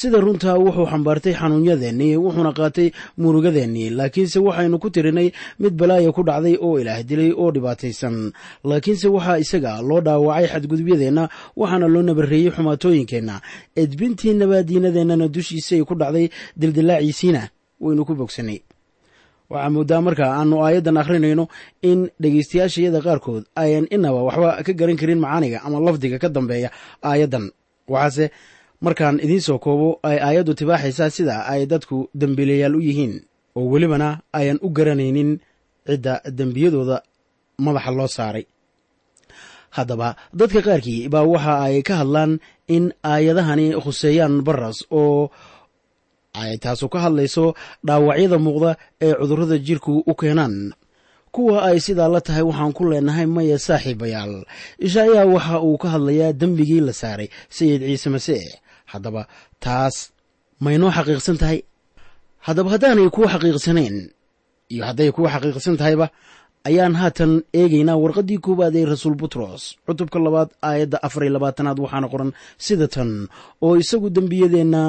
Sida 0.00 0.18
runtaa 0.24 0.56
wuxuu 0.64 0.86
xambaartay 0.92 1.34
xanuunyadeennii 1.40 2.12
wuxuuna 2.24 2.52
qaatay 2.58 2.88
murugadeennii 3.22 3.88
laakiinse 3.98 4.38
waxaynu 4.46 4.76
ku 4.82 4.88
tirinay 4.94 5.28
mid 5.62 5.74
balaaya 5.80 6.10
ku 6.16 6.22
dhacday 6.28 6.54
oo 6.66 6.74
ilaah 6.80 7.00
dilay 7.08 7.30
oo 7.42 7.48
dhibaataysan. 7.54 8.16
Laakiinse 8.70 9.06
waxaa 9.16 9.38
isaga 9.44 9.72
loo 9.88 10.00
dhaawacay 10.06 10.46
xadgudubyadeenna 10.52 11.24
waxaana 11.60 11.86
loo 11.94 12.02
nabareeyey 12.08 12.50
xumaatooyinkeenna. 12.56 13.36
Edbintii 13.82 14.34
nabaadiinadeennana 14.40 15.26
dushiisay 15.34 15.82
ku 15.88 15.94
dhacday 16.00 16.26
dildilaaciisiina 16.60 17.42
waynu 17.84 18.02
ku 18.08 18.14
bogsanay 18.20 18.58
waxaa 19.52 19.70
moodaa 19.74 20.00
marka 20.06 20.24
aanu 20.38 20.56
aayaddan 20.66 20.96
akhrinayno 21.02 21.44
in 21.90 22.00
dhegaystayaashayada 22.22 23.00
qaarkood 23.06 23.42
ayan 23.62 23.86
inaba 23.96 24.20
waxba 24.28 24.48
ka 24.66 24.72
garan 24.78 24.96
karin 25.00 25.20
macaaniga 25.24 25.58
ama 25.66 25.78
lafdiga 25.86 26.18
ka 26.22 26.28
dambeeya 26.36 26.68
aayaddan. 27.10 27.44
Waxaase 27.94 28.24
markaan 28.84 29.16
idiin 29.24 29.40
soo 29.46 29.58
koobo 29.64 29.88
ay 30.08 30.18
aayaddu 30.26 30.52
tibaaxaysaa 30.58 31.10
sida 31.16 31.34
ay 31.52 31.62
dadku 31.72 31.96
dembiilayaal 32.20 32.74
u 32.76 32.80
yihiin. 32.88 33.14
Oo 33.58 33.66
welibana 33.72 34.08
ayan 34.38 34.58
u 34.66 34.68
garanaynin 34.76 35.30
cidda 35.86 36.14
dembiyadooda 36.38 36.96
madaxa 37.64 37.90
loo 37.98 38.08
saaray. 38.16 38.44
Haddaba 39.76 40.08
dadka 40.38 40.60
qaarkii 40.66 41.00
baa 41.12 41.22
waxa 41.32 41.54
ay 41.66 41.76
ka 41.88 41.94
hadlaan 42.00 42.32
in 42.76 42.84
aayadahani 43.12 43.66
khuseeyaan 43.84 44.34
baras 44.46 44.78
oo 45.00 45.30
taasu 46.64 46.86
ka 46.92 46.98
hadlayso 47.04 47.44
dhaawacyada 47.86 48.38
muuqda 48.46 48.70
ee 49.06 49.12
cudurrada 49.20 49.56
jirku 49.66 49.92
u 50.06 50.12
keenaan. 50.20 50.56
Kuwa 51.34 51.56
ay 51.68 51.78
sidaa 51.86 52.08
la 52.14 52.20
tahay 52.26 52.42
waxaan 52.48 52.72
ku 52.76 52.82
leenahay 52.90 53.26
maya 53.36 53.58
saaxiibayaal. 53.66 54.34
Ishaayaa 54.86 55.26
waxa 55.34 55.56
uu 55.68 55.76
ka 55.82 55.88
hadlayaa 55.94 56.32
dembigii 56.40 56.80
la 56.88 56.92
saaray 57.00 57.28
sayid 57.56 57.80
ciise 57.88 58.08
masiix 58.14 58.44
haddaba 58.92 59.22
taas 59.64 59.96
maynoo 60.64 60.90
xaqiiqsan 60.96 61.36
tahay. 61.42 61.58
Haddaba 62.46 62.68
haddaanay 62.74 63.08
kuwa 63.14 63.28
xaqiiqsanayn 63.34 63.96
iyo 64.72 64.82
hadday 64.88 65.10
kuwa 65.16 65.28
xaqiiqsan 65.34 65.76
tahayba 65.80 66.06
ayaan 66.68 66.94
haatan 67.00 67.32
eegaynaa 67.60 67.96
warqaddii 68.02 68.38
koowaad 68.44 68.74
ee 68.80 68.84
rasuul 68.92 69.14
butros. 69.20 69.62
Cutubka 69.86 70.18
labaad 70.26 70.50
aayadda 70.68 70.98
afar 71.06 71.22
iyo 71.24 71.32
labaatanaad 71.36 71.78
waxaana 71.84 72.08
qoran 72.12 72.30
sida 72.66 72.86
tan 72.94 73.10
oo 73.64 73.74
isagu 73.82 74.08
dembiyadeenna 74.16 74.82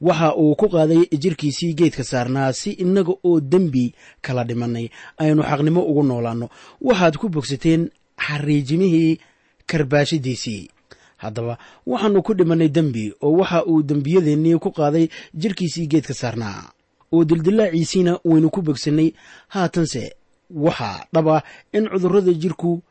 waxa 0.00 0.34
uu 0.36 0.54
ku 0.56 0.68
qaaday 0.68 1.02
jirkiisii 1.22 1.74
geedka 1.74 2.04
saarnaa 2.04 2.52
si 2.52 2.70
innaga 2.70 3.12
oo 3.24 3.40
dembi 3.40 3.94
kala 4.24 4.44
dhimannay 4.44 4.88
aynu 5.18 5.42
xaqnimo 5.42 5.80
ugu 5.90 6.02
noolaanno. 6.02 6.48
Waxaad 6.80 7.16
ku 7.16 7.28
bogsateen 7.28 7.90
xariijimihii 8.26 9.18
karbaashidiisii. 9.66 10.68
Haddaba 11.16 11.58
waxaannu 11.86 12.22
ku 12.22 12.34
dhimannay 12.34 12.68
dembi 12.68 13.12
oo 13.22 13.32
waxa 13.40 13.64
uu 13.66 13.82
dembiyadeennii 13.82 14.58
ku 14.58 14.70
qaaday 14.70 15.08
jirkiisii 15.34 15.86
geedka 15.86 16.14
saarnaa. 16.14 16.70
Oo 17.12 17.24
dildilaaciisiina 17.24 18.18
waynu 18.24 18.50
ku 18.50 18.62
bogsannay 18.62 19.12
haatanse 19.48 20.12
waxaa 20.50 21.06
dhab 21.12 21.28
ah 21.28 21.42
in 21.72 21.88
cudurrada 21.88 22.32
jirku 22.32 22.82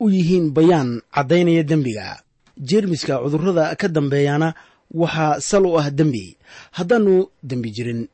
u 0.00 0.10
yihiin 0.10 0.50
bayaan 0.56 1.00
caddaynaya 1.14 1.62
dembiga. 1.62 2.22
Jeermiska 2.68 3.18
cudurrada 3.22 3.74
ka 3.76 3.88
dambeeyana 3.88 4.54
waxaa 4.94 5.40
sal 5.40 5.66
u 5.66 5.78
ah 5.78 5.90
dembi. 5.90 6.36
Haddaannu 6.76 7.28
dembi 7.42 7.70
jirin 7.76 8.08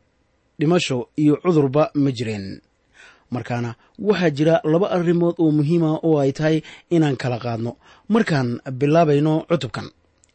dhimasho 0.59 1.09
iyo 1.17 1.37
cudurba 1.43 1.91
ma 1.95 2.11
jireen. 2.11 2.61
Markaana 3.31 3.75
waxaa 3.99 4.31
jira 4.31 4.61
laba 4.64 4.91
arrimood 4.91 5.35
oo 5.38 5.50
muhiima 5.50 5.99
oo 6.02 6.19
ay 6.19 6.33
tahay 6.33 6.62
inaan 6.91 7.17
kala 7.17 7.38
qaadno. 7.38 7.76
Markaan 8.09 8.61
bilaabayno 8.81 9.47
cutubkan. 9.49 9.88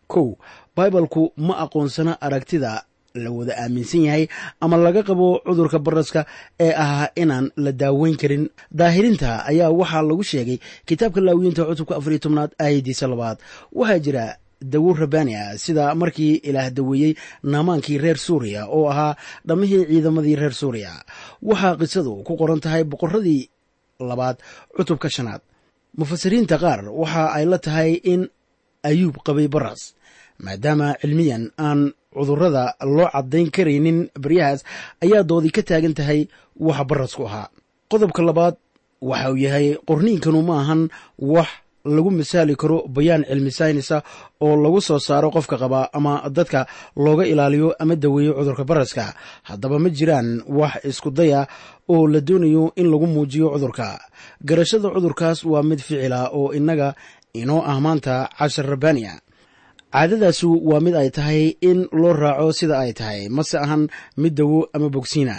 Kow 0.07 0.37
baibalku 0.75 1.33
ma 1.37 1.53
aqoonsana 1.63 2.17
aragtida 2.21 2.83
la 3.17 3.31
wada 3.31 3.53
aaminsan 3.57 4.05
yahay 4.05 4.27
ama 4.61 4.77
laga 4.77 5.01
qabo 5.03 5.41
cudurka 5.45 5.79
baraska 5.79 6.25
ee 6.59 6.73
ahaa 6.73 7.09
inaan 7.15 7.51
la 7.57 7.71
daaweyn 7.71 8.15
karin. 8.17 8.49
Daahirinta 8.71 9.45
ayaa 9.45 9.69
waxaa 9.79 10.01
lagu 10.01 10.23
sheegay 10.23 10.57
kitaabka 10.87 11.21
laawiyiinta 11.21 11.65
cutubka 11.69 11.95
afariyo 11.97 12.19
tobnaad 12.23 12.51
aayadiisa 12.61 13.07
labaad. 13.07 13.37
Waxaa 13.73 13.99
jira 13.99 14.25
dawo 14.61 14.93
rabbaani 14.93 15.35
sida 15.57 15.95
markii 15.95 16.35
ilaah 16.49 16.69
daweeyey 16.69 17.13
naamaankii 17.43 17.97
reer 17.97 18.17
suuriya 18.17 18.65
oo 18.67 18.89
ahaa 18.89 19.15
dhammihii 19.47 19.85
ciidamadii 19.85 20.35
reer 20.35 20.53
suuriya. 20.53 20.93
Waxaa 21.41 21.75
qisadu 21.79 22.23
ku 22.27 22.33
qoran 22.37 22.59
tahay 22.59 22.83
boqorradii 22.83 23.49
labaad 23.99 24.37
cutubka 24.75 25.09
shanaad. 25.09 25.41
Mufasiriinta 25.97 26.57
qaar 26.63 26.89
waxa 26.89 27.23
ay 27.37 27.45
la 27.45 27.57
tahay 27.57 27.91
in 28.13 28.21
ayuub 28.83 29.15
qabay 29.25 29.47
baras 29.47 29.81
maadaama 30.45 30.87
cilmiyan 31.01 31.43
aan 31.57 31.93
cudurrada 32.13 32.75
loo 32.95 33.09
caddayn 33.13 33.49
karaynin 33.55 33.99
baryahaas 34.23 34.61
ayaa 35.03 35.23
doodii 35.29 35.51
ka 35.55 35.61
taagan 35.69 35.93
tahay 35.99 36.27
waxa 36.67 36.83
barasku 36.89 37.25
ahaa. 37.29 37.49
Qodobka 37.91 38.21
labaad 38.29 38.55
waxa 39.01 39.29
uu 39.31 39.37
yahay 39.45 39.67
qorniinkanu 39.87 40.41
ma 40.47 40.55
ahan 40.61 40.81
wax 41.19 41.49
lagu 41.95 42.11
misaali 42.19 42.53
karo 42.61 42.77
bayaan 42.95 43.23
cilmi 43.29 43.51
saynisa 43.59 43.97
oo 44.45 44.55
lagu 44.63 44.79
soo 44.87 44.99
saaro 45.07 45.29
qofka 45.35 45.55
qaba 45.63 45.89
ama 45.97 46.13
dadka 46.37 46.67
looga 47.03 47.23
ilaaliyo 47.31 47.69
ama 47.81 47.95
daweeyo 47.95 48.31
cudurka 48.37 48.63
baraska. 48.69 49.05
Haddaba 49.47 49.79
ma 49.83 49.89
jiraan 49.97 50.29
wax 50.47 50.73
isku 50.89 51.09
daya 51.17 51.47
oo 51.93 52.07
la 52.07 52.19
doonayo 52.27 52.63
in 52.79 52.87
lagu 52.91 53.07
muujiyo 53.13 53.47
cudurka. 53.53 53.87
Garashada 54.47 54.89
cudurkaas 54.95 55.39
waa 55.51 55.63
mid 55.69 55.79
ficila 55.79 56.19
oo 56.37 56.53
innaga 56.57 56.95
inoo 57.33 57.61
ah 57.71 57.79
maanta 57.85 58.29
cashar 58.37 58.65
rabbaaniya. 58.73 59.13
Caadadaasu 59.93 60.49
waa 60.69 60.79
mid 60.85 60.95
ay 60.95 61.09
tahay 61.09 61.57
in 61.69 61.87
loo 61.91 62.13
raaco 62.13 62.51
sida 62.53 62.75
ay 62.85 62.91
tahay 62.93 63.29
mase 63.29 63.57
ahan 63.57 63.87
mid 64.21 64.33
dawo 64.37 64.67
ama 64.75 64.89
bogsiina 64.95 65.35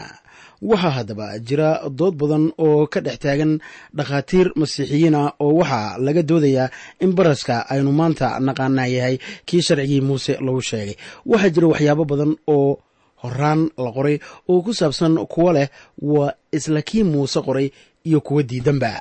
waxaa 0.63 0.91
haddaba 0.97 1.27
jira 1.47 1.71
dood 1.99 2.15
badan 2.21 2.45
oo 2.65 2.87
ka 2.93 3.01
dhex 3.05 3.19
taagan 3.23 3.53
dhakhaatiir 3.97 4.47
masiixiyiin 4.61 5.15
ah 5.15 5.31
oo 5.45 5.53
waxaa 5.61 5.99
laga 6.05 6.23
doodayaa 6.31 6.69
in 7.05 7.13
baraska 7.19 7.55
aynu 7.73 7.93
maanta 8.01 8.27
naqaanaa 8.47 8.87
yahay 8.97 9.17
kii 9.49 9.63
sharcigii 9.67 10.01
muuse 10.09 10.33
lagu 10.47 10.63
sheegay. 10.71 10.95
Waxaa 11.31 11.51
jira 11.55 11.67
waxyaabo 11.73 12.05
badan 12.11 12.33
oo 12.57 12.71
horaan 13.23 13.61
la 13.85 13.91
qoray 13.97 14.17
oo 14.51 14.59
ku 14.65 14.71
saabsan 14.79 15.15
kuwo 15.33 15.51
leh 15.57 15.69
waa 16.13 16.33
isla 16.57 16.81
kii 16.89 17.05
muuse 17.13 17.41
qoray 17.47 17.69
iyo 18.09 18.21
kuwa 18.27 18.43
diidanba 18.51 18.93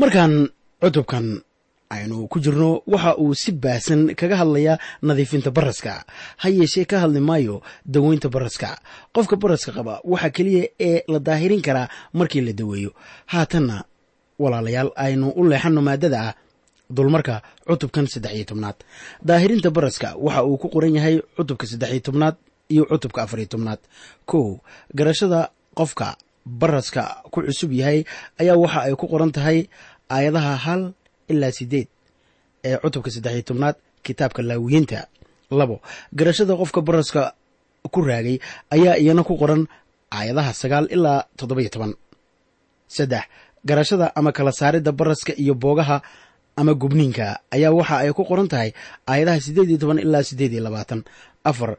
markaan 0.00 0.34
cutubkan 0.82 1.26
aynu 1.94 2.16
ku 2.32 2.38
jirno 2.44 2.70
waxa 2.92 3.12
uu 3.22 3.34
si 3.42 3.50
baahsan 3.64 4.00
kaga 4.20 4.36
hadlayaa 4.40 4.76
nadiifinta 5.08 5.50
baraska 5.58 5.94
ha 6.42 6.46
yeeshee 6.58 6.84
ka 6.90 6.96
hadli 7.02 7.20
maayo 7.28 7.56
daweynta 7.94 8.28
baraska 8.34 8.70
qofka 9.16 9.36
baraska 9.42 9.70
qaba 9.78 9.94
waxa 10.12 10.28
keliya 10.36 10.64
ee 10.88 10.98
la 11.12 11.18
daahirin 11.28 11.62
karaa 11.66 11.88
markii 12.18 12.40
la 12.46 12.52
daweeyo. 12.60 12.90
Haatanna 13.32 13.76
walaalayaal 14.42 14.90
aynu 15.04 15.26
u 15.36 15.42
leexanno 15.50 15.80
maadada 15.88 16.20
ah 16.28 16.34
dulmarka 16.96 17.34
cutubkan 17.68 18.06
saddex 18.12 18.32
iyo 18.36 18.44
tobnaad. 18.50 18.76
Daahirinta 19.28 19.70
baraska 19.76 20.08
waxa 20.24 20.40
uu 20.48 20.56
ku 20.62 20.68
qoran 20.74 20.94
yahay 20.98 21.16
cutubka 21.36 21.64
saddex 21.70 21.90
iyo 21.94 22.00
tobnaad 22.08 22.36
iyo 22.72 22.82
cutubka 22.90 23.20
afar 23.24 23.38
iyo 23.42 23.48
tobnaad. 23.52 23.78
Kow 24.30 24.46
garashada 24.98 25.40
qofka 25.78 26.08
baraska 26.60 27.02
ku 27.32 27.38
cusub 27.46 27.72
yahay 27.80 27.98
ayaa 28.40 28.56
waxa 28.62 28.80
ay 28.86 28.94
ku 29.00 29.06
qoran 29.12 29.32
tahay 29.36 29.58
aayadaha 30.14 30.54
hal 30.64 30.82
ilaa 31.32 31.52
sideed 31.58 31.88
ee 32.68 32.76
cutubka 32.82 33.10
saddex 33.14 33.32
iyo 33.36 33.42
tobnaad 33.48 33.76
kitaabka 34.06 34.40
laawiyiinta 34.48 34.98
labo 35.60 35.76
garashada 36.18 36.54
qofka 36.60 36.80
baraska 36.88 37.22
ku 37.94 38.00
raagay 38.08 38.36
ayaa 38.74 38.94
iyana 39.02 39.22
ku 39.28 39.34
qoran 39.40 39.62
aayadaha 40.16 40.52
sagaal 40.62 40.86
ilaa 40.96 41.18
toddoba-iyo 41.38 41.70
toban. 41.74 41.92
Saddex 42.96 43.24
garashada 43.68 44.06
ama 44.18 44.30
kala 44.36 44.52
saaridda 44.60 44.92
baraska 45.00 45.32
iyo 45.42 45.54
boogaha 45.62 45.96
ama 46.60 46.72
gubniinka 46.82 47.26
ayaa 47.54 47.72
waxa 47.78 47.94
ay 48.02 48.12
ku 48.18 48.22
qoran 48.30 48.48
tahay 48.52 48.70
aayadaha 49.10 49.38
siddeed 49.46 49.68
iyo 49.70 49.78
toban 49.82 49.98
ilaa 50.04 50.22
siddeed 50.28 50.52
iyo 50.54 50.62
labaatan. 50.66 51.00
Afar 51.50 51.70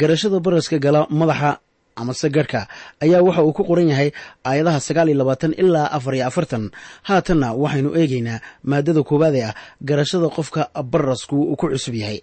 garashada 0.00 0.38
baraska 0.46 0.76
gala 0.84 1.00
madaxa 1.20 1.50
amase 2.00 2.28
garhka 2.36 2.60
ayaa 3.04 3.22
waxa 3.26 3.42
uu 3.46 3.52
ku 3.58 3.62
qoran 3.68 3.88
yahay 3.92 4.10
aayadaha 4.48 4.80
sagaal 4.88 5.08
iyo 5.10 5.18
labaatan 5.22 5.52
ilaa 5.62 5.88
afar 5.96 6.14
iyo 6.18 6.26
afartan. 6.30 6.64
Haatanna 7.08 7.48
waxaynu 7.62 7.90
eegaynaa 8.00 8.38
maadada 8.70 9.02
koowaad 9.08 9.34
ee 9.40 9.44
ah 9.50 9.54
garashada 9.88 10.28
qofka 10.36 10.62
barasku 10.92 11.36
ku 11.60 11.66
cusub 11.72 11.94
yahay 12.02 12.18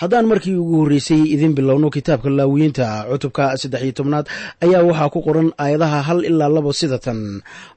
haddaan 0.00 0.26
markii 0.30 0.54
ugu 0.62 0.76
horreysay 0.80 1.22
idin 1.34 1.52
bilowno 1.56 1.88
kitaabka 1.94 2.28
laawiyiinta 2.38 2.86
cutubka 3.10 3.44
saddex 3.60 3.82
iyo 3.84 3.92
tobnaad 3.98 4.26
ayaa 4.64 4.82
waxaa 4.88 5.08
ku 5.14 5.20
qoran 5.26 5.48
aayadaha 5.62 5.98
hal 6.08 6.20
ilaa 6.30 6.48
labo 6.56 6.72
sida 6.72 6.98
tan. 6.98 7.20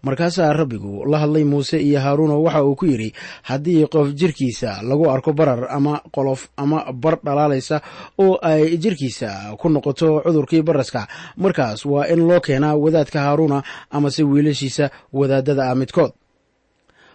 Markaasaa 0.06 0.54
rabbigu 0.60 1.06
la 1.12 1.18
hadlay 1.24 1.44
muuse 1.52 1.78
iyo 1.88 2.00
haaruuno 2.04 2.36
waxa 2.44 2.64
uu 2.68 2.76
ku 2.76 2.86
yidhi 2.92 3.10
haddii 3.50 3.88
qof 3.94 4.08
jirkiisa 4.20 4.82
lagu 4.90 5.06
arko 5.14 5.32
barar 5.34 5.62
ama 5.78 6.02
qolof 6.16 6.42
ama 6.58 6.92
bar 7.04 7.16
dhalaalaysa 7.26 7.78
oo 8.24 8.36
ay 8.52 8.78
jirkiisa 8.84 9.56
ku 9.60 9.70
noqoto 9.70 10.08
cudurkii 10.26 10.62
baraska 10.62 11.08
markaas 11.38 11.86
waa 11.86 12.06
in 12.14 12.22
loo 12.28 12.40
keenaa 12.46 12.76
wadaadka 12.84 13.20
haaruuna 13.26 13.64
amase 13.96 14.24
wiilashiisa 14.24 14.86
wadaadada 15.14 15.64
ah 15.72 15.76
midkood. 15.76 16.12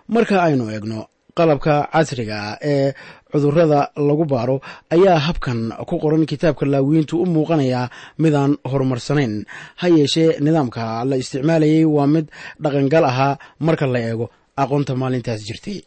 Marka 0.09 0.37
aynu 0.47 0.65
eegno 0.75 1.01
qalabka 1.39 1.75
casriga 1.93 2.39
ee 2.73 2.93
cudurrada 3.35 3.91
lagu 3.99 4.25
baaro 4.33 4.57
ayaa 4.95 5.19
habkan 5.27 5.75
ku 5.91 5.99
qoran 6.03 6.23
kitaabka 6.31 6.65
laawiyiintu 6.73 7.15
u 7.19 7.27
muuqanayaa 7.35 7.91
midaan 8.23 8.53
horumarsanayn. 8.71 9.35
Ha 9.83 9.87
yeeshee 9.97 10.39
nidaamka 10.47 11.03
la 11.11 11.17
isticmaalayay 11.23 11.83
waa 11.97 12.07
mid 12.15 12.27
dhaqangal 12.63 13.05
ahaa 13.11 13.39
marka 13.67 13.87
la 13.95 13.99
eego 14.09 14.27
aqoonta 14.63 14.93
maalintaas 15.03 15.43
jirtay. 15.49 15.79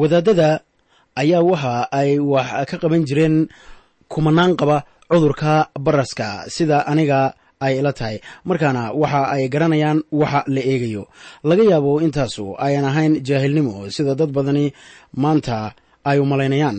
Wadaadada 0.00 0.48
ayaa 1.22 1.42
waxa 1.50 1.74
ay 2.00 2.10
wax 2.32 2.48
ka 2.70 2.76
qaban 2.82 3.02
jireen 3.08 3.36
kumanaan 4.12 4.52
qaba 4.60 4.76
cudurka 5.12 5.52
baraska 5.86 6.26
sida 6.54 6.78
aniga 6.90 7.20
ay 7.64 7.74
ila 7.80 7.92
tahay. 7.98 8.16
Markaana 8.48 8.82
waxa 9.00 9.20
ay 9.34 9.42
garanayaan 9.52 9.98
waxa 10.20 10.40
la 10.54 10.60
eegayo. 10.72 11.02
Laga 11.48 11.62
yaabo 11.70 11.92
intaasu 12.06 12.44
ayan 12.66 12.84
ahayn 12.90 13.12
jaahilnimo 13.28 13.74
sida 13.94 14.12
dad 14.20 14.30
badani 14.36 14.66
maanta 15.22 15.58
ay 16.04 16.18
u 16.20 16.24
malaynayaan. 16.32 16.78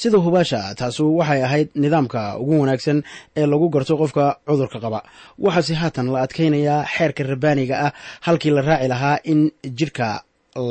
Sida 0.00 0.18
hubaasha 0.24 0.60
taasu 0.78 1.04
waxay 1.18 1.40
ahayd 1.46 1.68
nidaamka 1.82 2.20
ugu 2.42 2.54
wanaagsan 2.60 2.98
ee 3.38 3.46
lagu 3.52 3.66
garto 3.74 3.94
qofka 4.00 4.24
cudurka 4.48 4.78
qaba. 4.84 5.00
Waxaase 5.44 5.74
haatan 5.80 6.06
la 6.14 6.18
adkaynayaa 6.26 6.80
xeerka 6.94 7.22
rabbaaniga 7.32 7.76
ah 7.86 7.92
halkii 8.26 8.50
la 8.56 8.62
raaci 8.68 8.88
lahaa 8.92 9.16
in 9.32 9.40
jidhka 9.78 10.08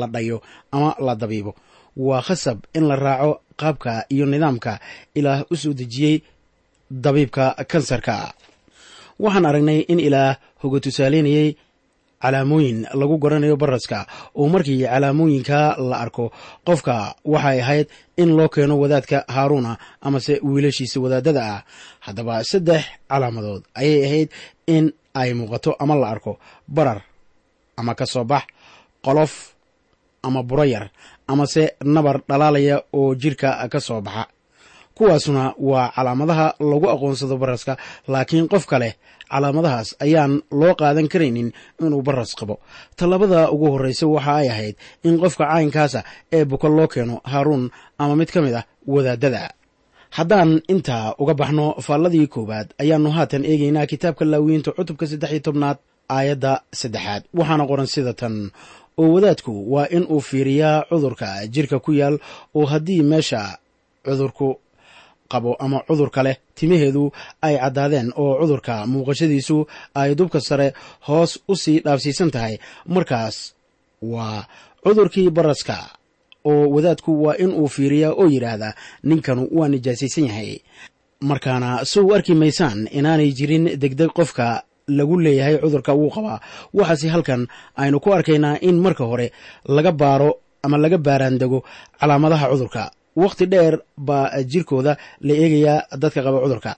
la 0.00 0.06
dhayo 0.14 0.36
ama 0.76 0.90
la 1.06 1.14
dabiibo. 1.22 1.52
Waa 2.06 2.22
khasab 2.26 2.58
in 2.76 2.84
la 2.90 2.96
raaco 2.96 3.32
qaabka 3.60 3.92
iyo 4.14 4.24
nidaamka 4.32 4.72
ilaah 5.18 5.40
u 5.52 5.56
soo 5.62 5.72
dejiyey 5.80 6.16
dabiibka 7.04 7.44
kansarka. 7.70 8.16
Waxaan 9.22 9.46
aragnay 9.50 9.80
in 9.92 10.00
ilaah 10.00 10.36
hoga 10.62 10.78
tusaaleynayay 10.84 11.48
calaamooyin 12.22 12.86
lagu 12.94 13.18
garanayo 13.18 13.56
baraska 13.56 14.06
oo 14.38 14.48
markii 14.48 14.86
calaamooyinka 14.86 15.76
la 15.90 15.96
arko 16.04 16.32
qofka 16.66 17.14
waxay 17.24 17.58
ahayd 17.60 17.86
in 18.16 18.30
loo 18.36 18.48
keeno 18.48 18.78
wadaadka 18.78 19.24
haaruuna 19.34 19.76
amase 20.00 20.40
wiilashiisa 20.42 21.00
wadaadada 21.00 21.42
ah. 21.54 21.62
Haddaba 22.00 22.44
saddex 22.44 22.84
calaamadood 23.10 23.62
ayay 23.74 24.04
ahayd 24.06 24.28
in 24.66 24.92
ay 25.14 25.34
muuqato 25.34 25.76
ama 25.78 25.94
la 25.94 26.08
arko. 26.14 26.38
Barar 26.68 27.02
ama 27.76 27.94
ka 27.94 28.06
soo 28.06 28.24
bax 28.24 28.44
qolof 29.04 29.54
ama 30.22 30.42
buro 30.42 30.64
yar 30.64 30.90
amase 31.26 31.74
nabar 31.84 32.22
dhalaalaya 32.28 32.82
oo 32.92 33.14
jidhka 33.14 33.68
ka 33.68 33.80
soo 33.80 34.00
baxa 34.00 34.28
kuwaasuna 34.96 35.44
waa 35.68 35.88
calaamadaha 35.96 36.46
lagu 36.70 36.86
aqoonsado 36.94 37.36
baraska 37.42 37.72
laakiin 38.12 38.46
qof 38.52 38.64
kale 38.72 38.90
calaamadahaas 39.32 39.88
ayaan 40.04 40.32
loo 40.60 40.74
qaadan 40.80 41.08
karaynin 41.12 41.48
inuu 41.84 42.02
baras 42.08 42.30
qabo. 42.38 42.54
Tallabada 42.98 43.40
ugu 43.54 43.66
horreysa 43.72 44.06
waxa 44.14 44.34
ay 44.40 44.48
ahayd 44.52 44.76
in 45.08 45.14
qofka 45.22 45.44
caynkaasa 45.52 46.00
ee 46.36 46.44
buka 46.50 46.68
loo 46.76 46.88
keeno 46.92 47.16
haaruun 47.32 47.64
ama 48.02 48.14
mid 48.20 48.30
ka 48.34 48.40
mid 48.44 48.54
ah 48.60 48.64
wadaadada. 48.94 49.42
Haddaan 50.16 50.50
intaa 50.72 51.14
uga 51.22 51.34
baxno 51.40 51.66
faalladii 51.86 52.26
koowaad 52.34 52.68
ayaannu 52.82 53.10
haatan 53.16 53.42
eegaynaa 53.50 53.86
kitaabka 53.92 54.24
laawiyiinta 54.32 54.70
cutubka 54.76 55.04
saddex 55.10 55.30
iyo 55.32 55.40
tobnaad 55.46 55.78
aayadda 56.16 56.52
saddexaad. 56.80 57.22
Waxaana 57.38 57.64
qoran 57.70 57.86
sida 57.94 58.12
tan 58.20 58.34
oo 59.00 59.08
wadaadku 59.14 59.52
waa 59.74 59.86
in 59.96 60.04
uu 60.14 60.20
fiiriyaa 60.28 60.76
cudurka 60.90 61.28
jidhka 61.54 61.78
ku 61.84 61.90
yaal 62.00 62.16
oo 62.58 62.66
haddii 62.72 63.02
meesha 63.12 63.40
cudurku 64.04 64.48
qabo 65.32 65.50
ama 65.64 65.78
cudurka 65.88 66.20
leh. 66.26 66.36
Timaheedu 66.58 67.04
ay 67.46 67.54
caddaadeen 67.62 68.08
oo 68.22 68.32
cudurka 68.40 68.74
muuqashadiisu 68.92 69.56
ay 70.00 70.10
dubka 70.18 70.40
sare 70.48 70.68
hoos 71.08 71.32
u 71.48 71.54
sii 71.62 71.78
dhaafsiisan 71.84 72.30
tahay. 72.34 72.54
Markaas 72.94 73.36
waa 74.12 74.40
cudurkii 74.84 75.30
baraska 75.36 75.76
oo 76.50 76.64
wadaadku 76.74 77.10
waa 77.24 77.36
in 77.42 77.50
uu 77.60 77.68
fiiriyaa 77.74 78.12
oo 78.20 78.26
yidhaahdaa 78.34 78.72
ninkanu 79.08 79.42
waa 79.56 79.68
nijaasaysan 79.72 80.26
yahay. 80.30 80.52
Markaana 81.30 81.84
sow 81.92 82.06
arki 82.14 82.34
maysaan 82.34 82.88
inaanay 82.98 83.30
jirin 83.38 83.64
degdeg 83.82 84.10
qofka 84.18 84.46
lagu 84.96 85.14
leeyahay 85.24 85.56
cudurka 85.62 85.92
wuu 86.00 86.10
qabaa. 86.16 86.38
Waxaase 86.74 87.08
halkan 87.14 87.42
aynu 87.82 88.00
ku 88.04 88.08
arkaynaa 88.16 88.56
in 88.68 88.76
marka 88.84 89.04
hore 89.10 89.28
laga 89.76 89.92
baaro 89.92 90.30
ama 90.64 90.76
laga 90.82 90.98
baaraandego 91.06 91.58
calaamadaha 92.00 92.46
cudurka 92.52 92.82
wakhti 93.16 93.46
dheer 93.46 93.78
baa 93.96 94.42
jirkooda 94.52 94.96
la 95.20 95.32
eegayaa 95.34 95.96
dadka 96.02 96.22
qaba 96.22 96.38
cudurka. 96.44 96.76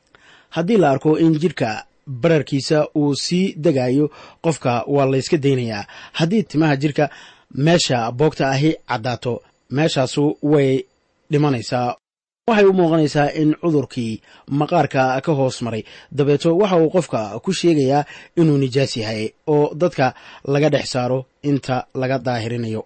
Haddii 0.50 0.76
la 0.82 0.90
arko 0.90 1.18
in 1.18 1.32
jidhka 1.42 1.84
bararkiisa 2.06 2.88
uu 2.96 3.14
sii 3.14 3.54
degayo 3.56 4.10
qofka 4.44 4.84
waa 4.86 5.06
layska 5.06 5.36
daynayaa. 5.36 5.84
Haddii 6.12 6.42
timaha 6.42 6.76
jidhka 6.76 7.10
meesha 7.54 8.12
boogta 8.12 8.50
ahi 8.50 8.70
caddaato 8.88 9.42
meeshaasu 9.70 10.38
way 10.42 10.82
dhimanaysaa. 11.30 11.96
Waxay 12.48 12.64
u 12.66 12.72
muuqanaysaa 12.72 13.28
in 13.40 13.54
cudurkii 13.62 14.20
maqaarka 14.50 15.20
ka 15.24 15.32
hoos 15.32 15.62
maray. 15.62 15.82
Dabeeto 16.12 16.56
waxa 16.56 16.76
uu 16.76 16.90
qofka 16.90 17.40
ku 17.44 17.52
sheegayaa 17.52 18.04
inuu 18.36 18.58
nijaas 18.58 18.96
yahay 18.96 19.28
oo 19.46 19.74
dadka 19.74 20.14
laga 20.44 20.68
dhex 20.70 20.86
saaro 20.92 21.26
inta 21.42 21.86
laga 21.94 22.18
daahirinayo 22.18 22.82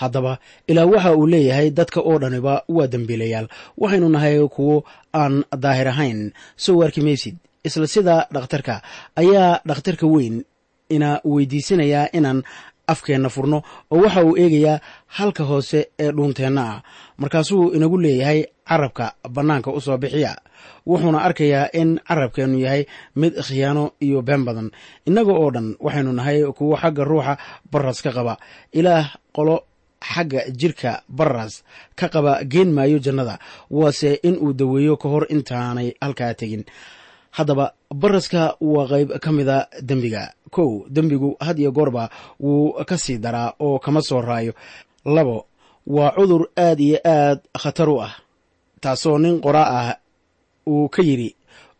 haddaba 0.00 0.38
ilaa 0.70 0.86
waxa 0.92 1.10
uu 1.16 1.26
leeyahay 1.26 1.70
dadka 1.70 2.00
oo 2.00 2.18
dhaniba 2.18 2.62
waa 2.68 2.86
dembiilayaal. 2.92 3.46
Waxaynu 3.78 4.08
nahay 4.08 4.36
kuwo 4.48 4.84
aan 5.14 5.44
daahir 5.62 5.88
ahayn. 5.88 6.32
Soo 6.56 6.76
waarki 6.80 7.00
maysid 7.00 7.36
isla 7.64 7.86
sida 7.86 8.26
dhakhtarka 8.34 8.82
ayaa 9.16 9.60
dhakhtarka 9.68 10.06
weyn 10.06 10.44
ina 10.88 11.20
weydiisanayaa 11.24 12.08
inaan 12.18 12.42
afkeenna 12.92 13.28
furno 13.34 13.58
oo 13.90 13.98
waxa 14.04 14.20
uu 14.24 14.36
eegayaa 14.42 14.80
halka 15.06 15.44
hoose 15.50 15.80
ee 15.98 16.10
dhuunteenna. 16.12 16.62
Ah 16.62 16.82
markaasuu 17.20 17.72
inagu 17.76 17.98
leeyahay 18.04 18.40
carabka 18.68 19.06
bannaanka 19.34 19.70
u 19.72 19.80
soo 19.80 19.96
bixiya. 20.02 20.32
Wuxuuna 20.86 21.18
arkayaa 21.28 21.68
in 21.80 22.00
carabkeennu 22.08 22.58
yahay 22.64 22.82
mid 23.20 23.32
khiyaano 23.46 23.84
iyo 24.06 24.22
been 24.22 24.44
badan. 24.44 24.68
Innaga 25.08 25.32
oo 25.32 25.50
dhan 25.54 25.76
waxaynu 25.80 26.12
nahay 26.12 26.38
kuwo 26.58 26.76
xagga 26.82 27.04
ruuxa 27.04 27.34
baras 27.72 28.02
ka 28.04 28.10
qaba. 28.16 28.34
Ilaah 28.72 29.06
qolo 29.36 29.56
xagga 30.12 30.40
jirka 30.60 30.92
baras 31.18 31.54
ka 31.98 32.06
qaba 32.14 32.32
geen 32.52 32.70
maayo 32.76 32.98
jannada 33.04 33.38
waase 33.70 34.10
in 34.28 34.36
uu 34.44 34.52
daweeyo 34.60 34.94
ka 35.02 35.08
hor 35.12 35.24
intaanay 35.34 35.88
halkaa 36.02 36.34
tegin. 36.40 36.64
Haddaba 37.36 37.66
baraska 38.02 38.42
waa 38.60 38.86
qayb 38.92 39.08
ka 39.24 39.30
mida 39.32 39.56
dembiga. 39.88 40.22
Kow 40.54 40.70
dembigu 40.94 41.30
had 41.40 41.58
iyo 41.58 41.70
goorba 41.72 42.10
wuu 42.40 42.72
ka 42.88 42.96
sii 42.98 43.18
daraa 43.18 43.54
oo 43.60 43.78
kama 43.78 44.00
soo 44.08 44.20
raayo. 44.20 44.52
Labo 45.04 45.46
waa 45.86 46.14
cudur 46.16 46.42
aad 46.56 46.80
iyo 46.80 46.98
aad 47.04 47.40
khatar 47.62 47.88
u 47.88 47.96
ah 48.06 48.14
taasoo 48.82 49.18
nin 49.18 49.40
qoraa 49.44 49.68
ah 49.80 49.96
uu 50.66 50.88
ka 50.88 51.02
yidhi 51.02 51.30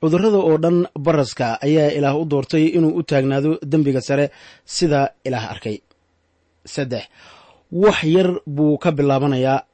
cudurrada 0.01 0.39
oo 0.39 0.57
dhan 0.59 0.79
baraska 1.07 1.47
ayaa 1.67 1.91
ilaah 1.97 2.17
u 2.21 2.25
doortay 2.33 2.65
inuu 2.77 2.93
u 2.99 3.03
taagnaado 3.03 3.51
dembiga 3.63 4.01
sare 4.09 4.27
sida 4.75 5.01
ilaah 5.25 5.47
arkay. 5.53 5.77
Saddex 6.75 7.05
wax 7.73 8.05
yar 8.05 8.41
buu 8.47 8.79
ka 8.79 8.91
bilaabanayaa 8.93 9.65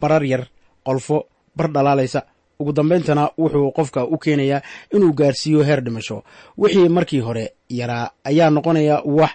barar 0.00 0.24
yar 0.24 0.46
qolfo 0.84 1.26
bar 1.56 1.68
dhalaalaysa. 1.72 2.22
Ugu 2.60 2.72
dambayntana 2.72 3.30
wuxuu 3.38 3.70
qofka 3.72 4.04
u 4.04 4.18
keenayaa 4.18 4.62
inuu 4.94 5.12
gaarsiiyo 5.12 5.62
heer 5.62 5.80
dhimasho. 5.84 6.24
Wixii 6.58 6.88
markii 6.88 7.20
hore 7.20 7.52
yaraa 7.70 8.10
ayaa 8.24 8.50
noqonaya 8.50 9.02
wax 9.04 9.30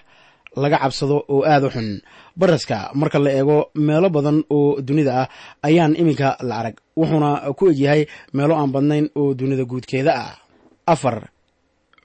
laga 0.56 0.78
cabsado 0.78 1.24
oo 1.28 1.42
aad 1.44 1.64
u 1.64 1.70
xun. 1.70 2.00
Baraska 2.36 2.90
marka 2.94 3.18
la 3.18 3.30
eego 3.32 3.70
meelo 3.74 4.10
badan 4.10 4.44
oo 4.50 4.80
dunida 4.82 5.22
ah 5.22 5.28
ayaan 5.62 5.96
iminka 5.96 6.36
la 6.42 6.54
arag 6.60 6.76
wuxuuna 6.96 7.52
ku 7.56 7.68
egyahay 7.70 8.06
meelo 8.32 8.54
aan 8.56 8.72
badnayn 8.72 9.08
oo 9.16 9.34
dunida 9.34 9.64
guudkeeda 9.64 10.12
ah. 10.14 10.36
Afar 10.86 11.30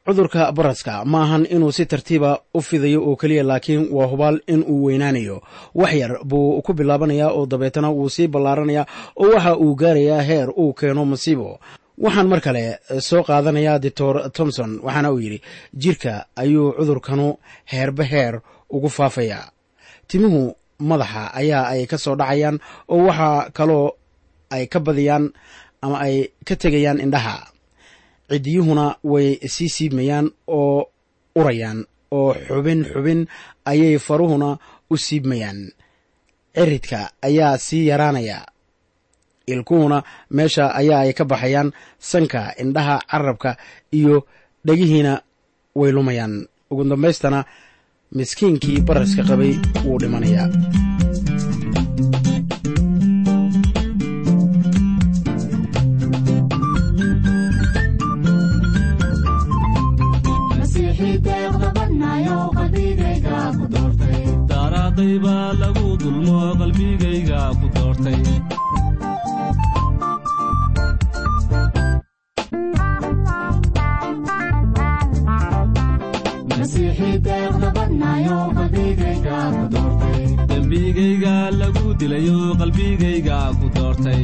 cudurka 0.10 0.52
baraska 0.58 0.94
ma 1.12 1.20
ahan 1.26 1.44
inuu 1.56 1.72
si 1.78 1.86
tartiiba 1.92 2.32
u 2.54 2.60
fidayo 2.68 3.00
oo 3.08 3.16
keliya 3.22 3.44
laakiin 3.50 3.84
waa 3.98 4.08
hubaal 4.12 4.38
in 4.54 4.62
uu 4.74 4.84
weynaanayo. 4.86 5.38
Wax 5.76 5.94
yar 6.02 6.14
buu 6.30 6.62
ku 6.66 6.72
bilaabanayaa 6.74 7.30
oo 7.38 7.46
dabeetana 7.52 7.90
wuu 7.98 8.10
sii 8.16 8.28
ballaaranayaa 8.34 8.86
oo 9.22 9.30
waxa 9.36 9.52
uu 9.64 9.76
gaarayaa 9.82 10.22
heer 10.30 10.48
uu 10.62 10.74
keeno 10.80 11.06
masiibo. 11.06 11.60
Waxaan 12.04 12.28
mar 12.32 12.42
kale 12.46 12.64
soo 13.08 13.24
qaadanayaa 13.30 13.80
doctor 13.86 14.16
thomson 14.36 14.72
waxaana 14.86 15.10
uu 15.14 15.20
yidhi 15.24 15.40
jirka 15.82 16.14
ayuu 16.42 16.68
cudurkanu 16.78 17.28
heerba 17.72 18.04
heer 18.12 18.34
ugu 18.76 18.90
faafayaa 18.98 19.46
timuhu 20.10 20.42
madaxa 20.90 21.24
ayaa 21.40 21.64
ay 21.74 21.86
ka 21.92 21.98
soo 22.04 22.16
dhacayaan 22.20 22.58
oo 22.94 23.02
waxaa 23.08 23.50
kaloo 23.58 23.88
ay 24.56 24.66
ka 24.74 24.80
badiyaan 24.80 25.26
ama 25.86 25.98
ay 26.06 26.16
ka 26.48 26.56
tegayaan 26.62 27.00
indhaha 27.06 27.36
ciddiyuhuna 28.30 28.96
way 29.04 29.28
sii 29.48 29.70
siibmayaan 29.76 30.32
oo 30.48 30.86
urayaan 31.36 31.80
oo 32.12 32.34
xubin 32.48 32.80
xubin 32.94 33.28
ayay 33.66 33.98
faruhuna 34.00 34.58
u 34.90 34.98
siibmayaan. 34.98 35.60
Ciridka 36.56 37.00
ayaa 37.22 37.58
sii 37.58 37.88
yaraanaya. 37.88 38.38
Ilkuhuna 39.48 40.04
meesha 40.30 40.66
ayaa 40.80 41.00
ay 41.06 41.14
ka 41.14 41.26
baxayaan 41.26 41.72
sanka 42.00 42.54
indhaha 42.62 42.96
carabka 43.12 43.52
iyo 43.92 44.28
dhegihiina 44.66 45.22
way 45.76 45.92
lumayaan. 45.92 46.48
Ugu 46.72 46.84
dambaystana 46.84 47.46
miskiinkii 48.16 48.82
baraska 48.88 49.24
qabay 49.30 49.54
wuu 49.86 49.98
dhimanayaa 50.02 50.48
dembigayga 80.50 81.36
lagu 81.60 81.88
dilayo 82.00 82.38
qalbigayga 82.60 83.38
ku 83.60 83.66
doortay. 83.78 84.22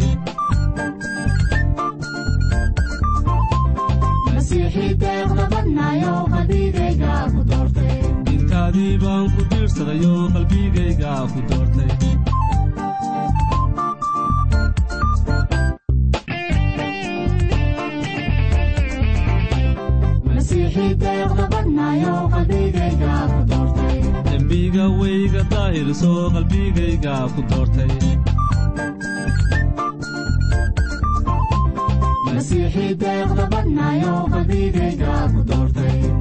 Jidkaadii 8.27 8.93
baan 9.03 9.25
ku 9.35 9.41
diirsadayo 9.51 10.13
qalbigayga 10.35 11.13
ku 11.33 11.39
doortay 11.49 11.91
daahirso 26.01 26.29
qalbigayga 26.33 27.15
ku 27.33 27.41
doortay. 27.51 27.91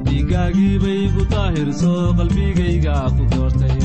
Dhiiggaagii 0.05 0.75
bay 0.83 1.01
ku 1.15 1.21
daahirso 1.33 1.91
qalbigayga 2.17 2.95
ku 3.17 3.23
doortay 3.33 3.79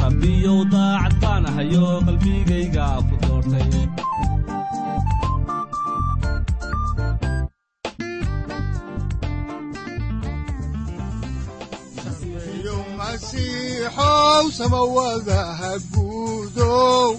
rabbiyow 0.00 0.60
daacad 0.72 1.14
baan 1.22 1.44
ahayo 1.50 1.86
qalbigayga 2.06 2.86
ku 3.06 3.14
doortay. 3.22 3.70
Masiixow 13.16 14.44
samawadaha 14.56 15.70
guudow 15.92 17.16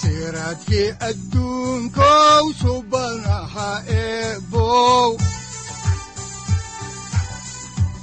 siraadkii 0.00 0.88
adduunkow 1.08 2.44
subanaha 2.60 3.70
eebow 4.00 5.10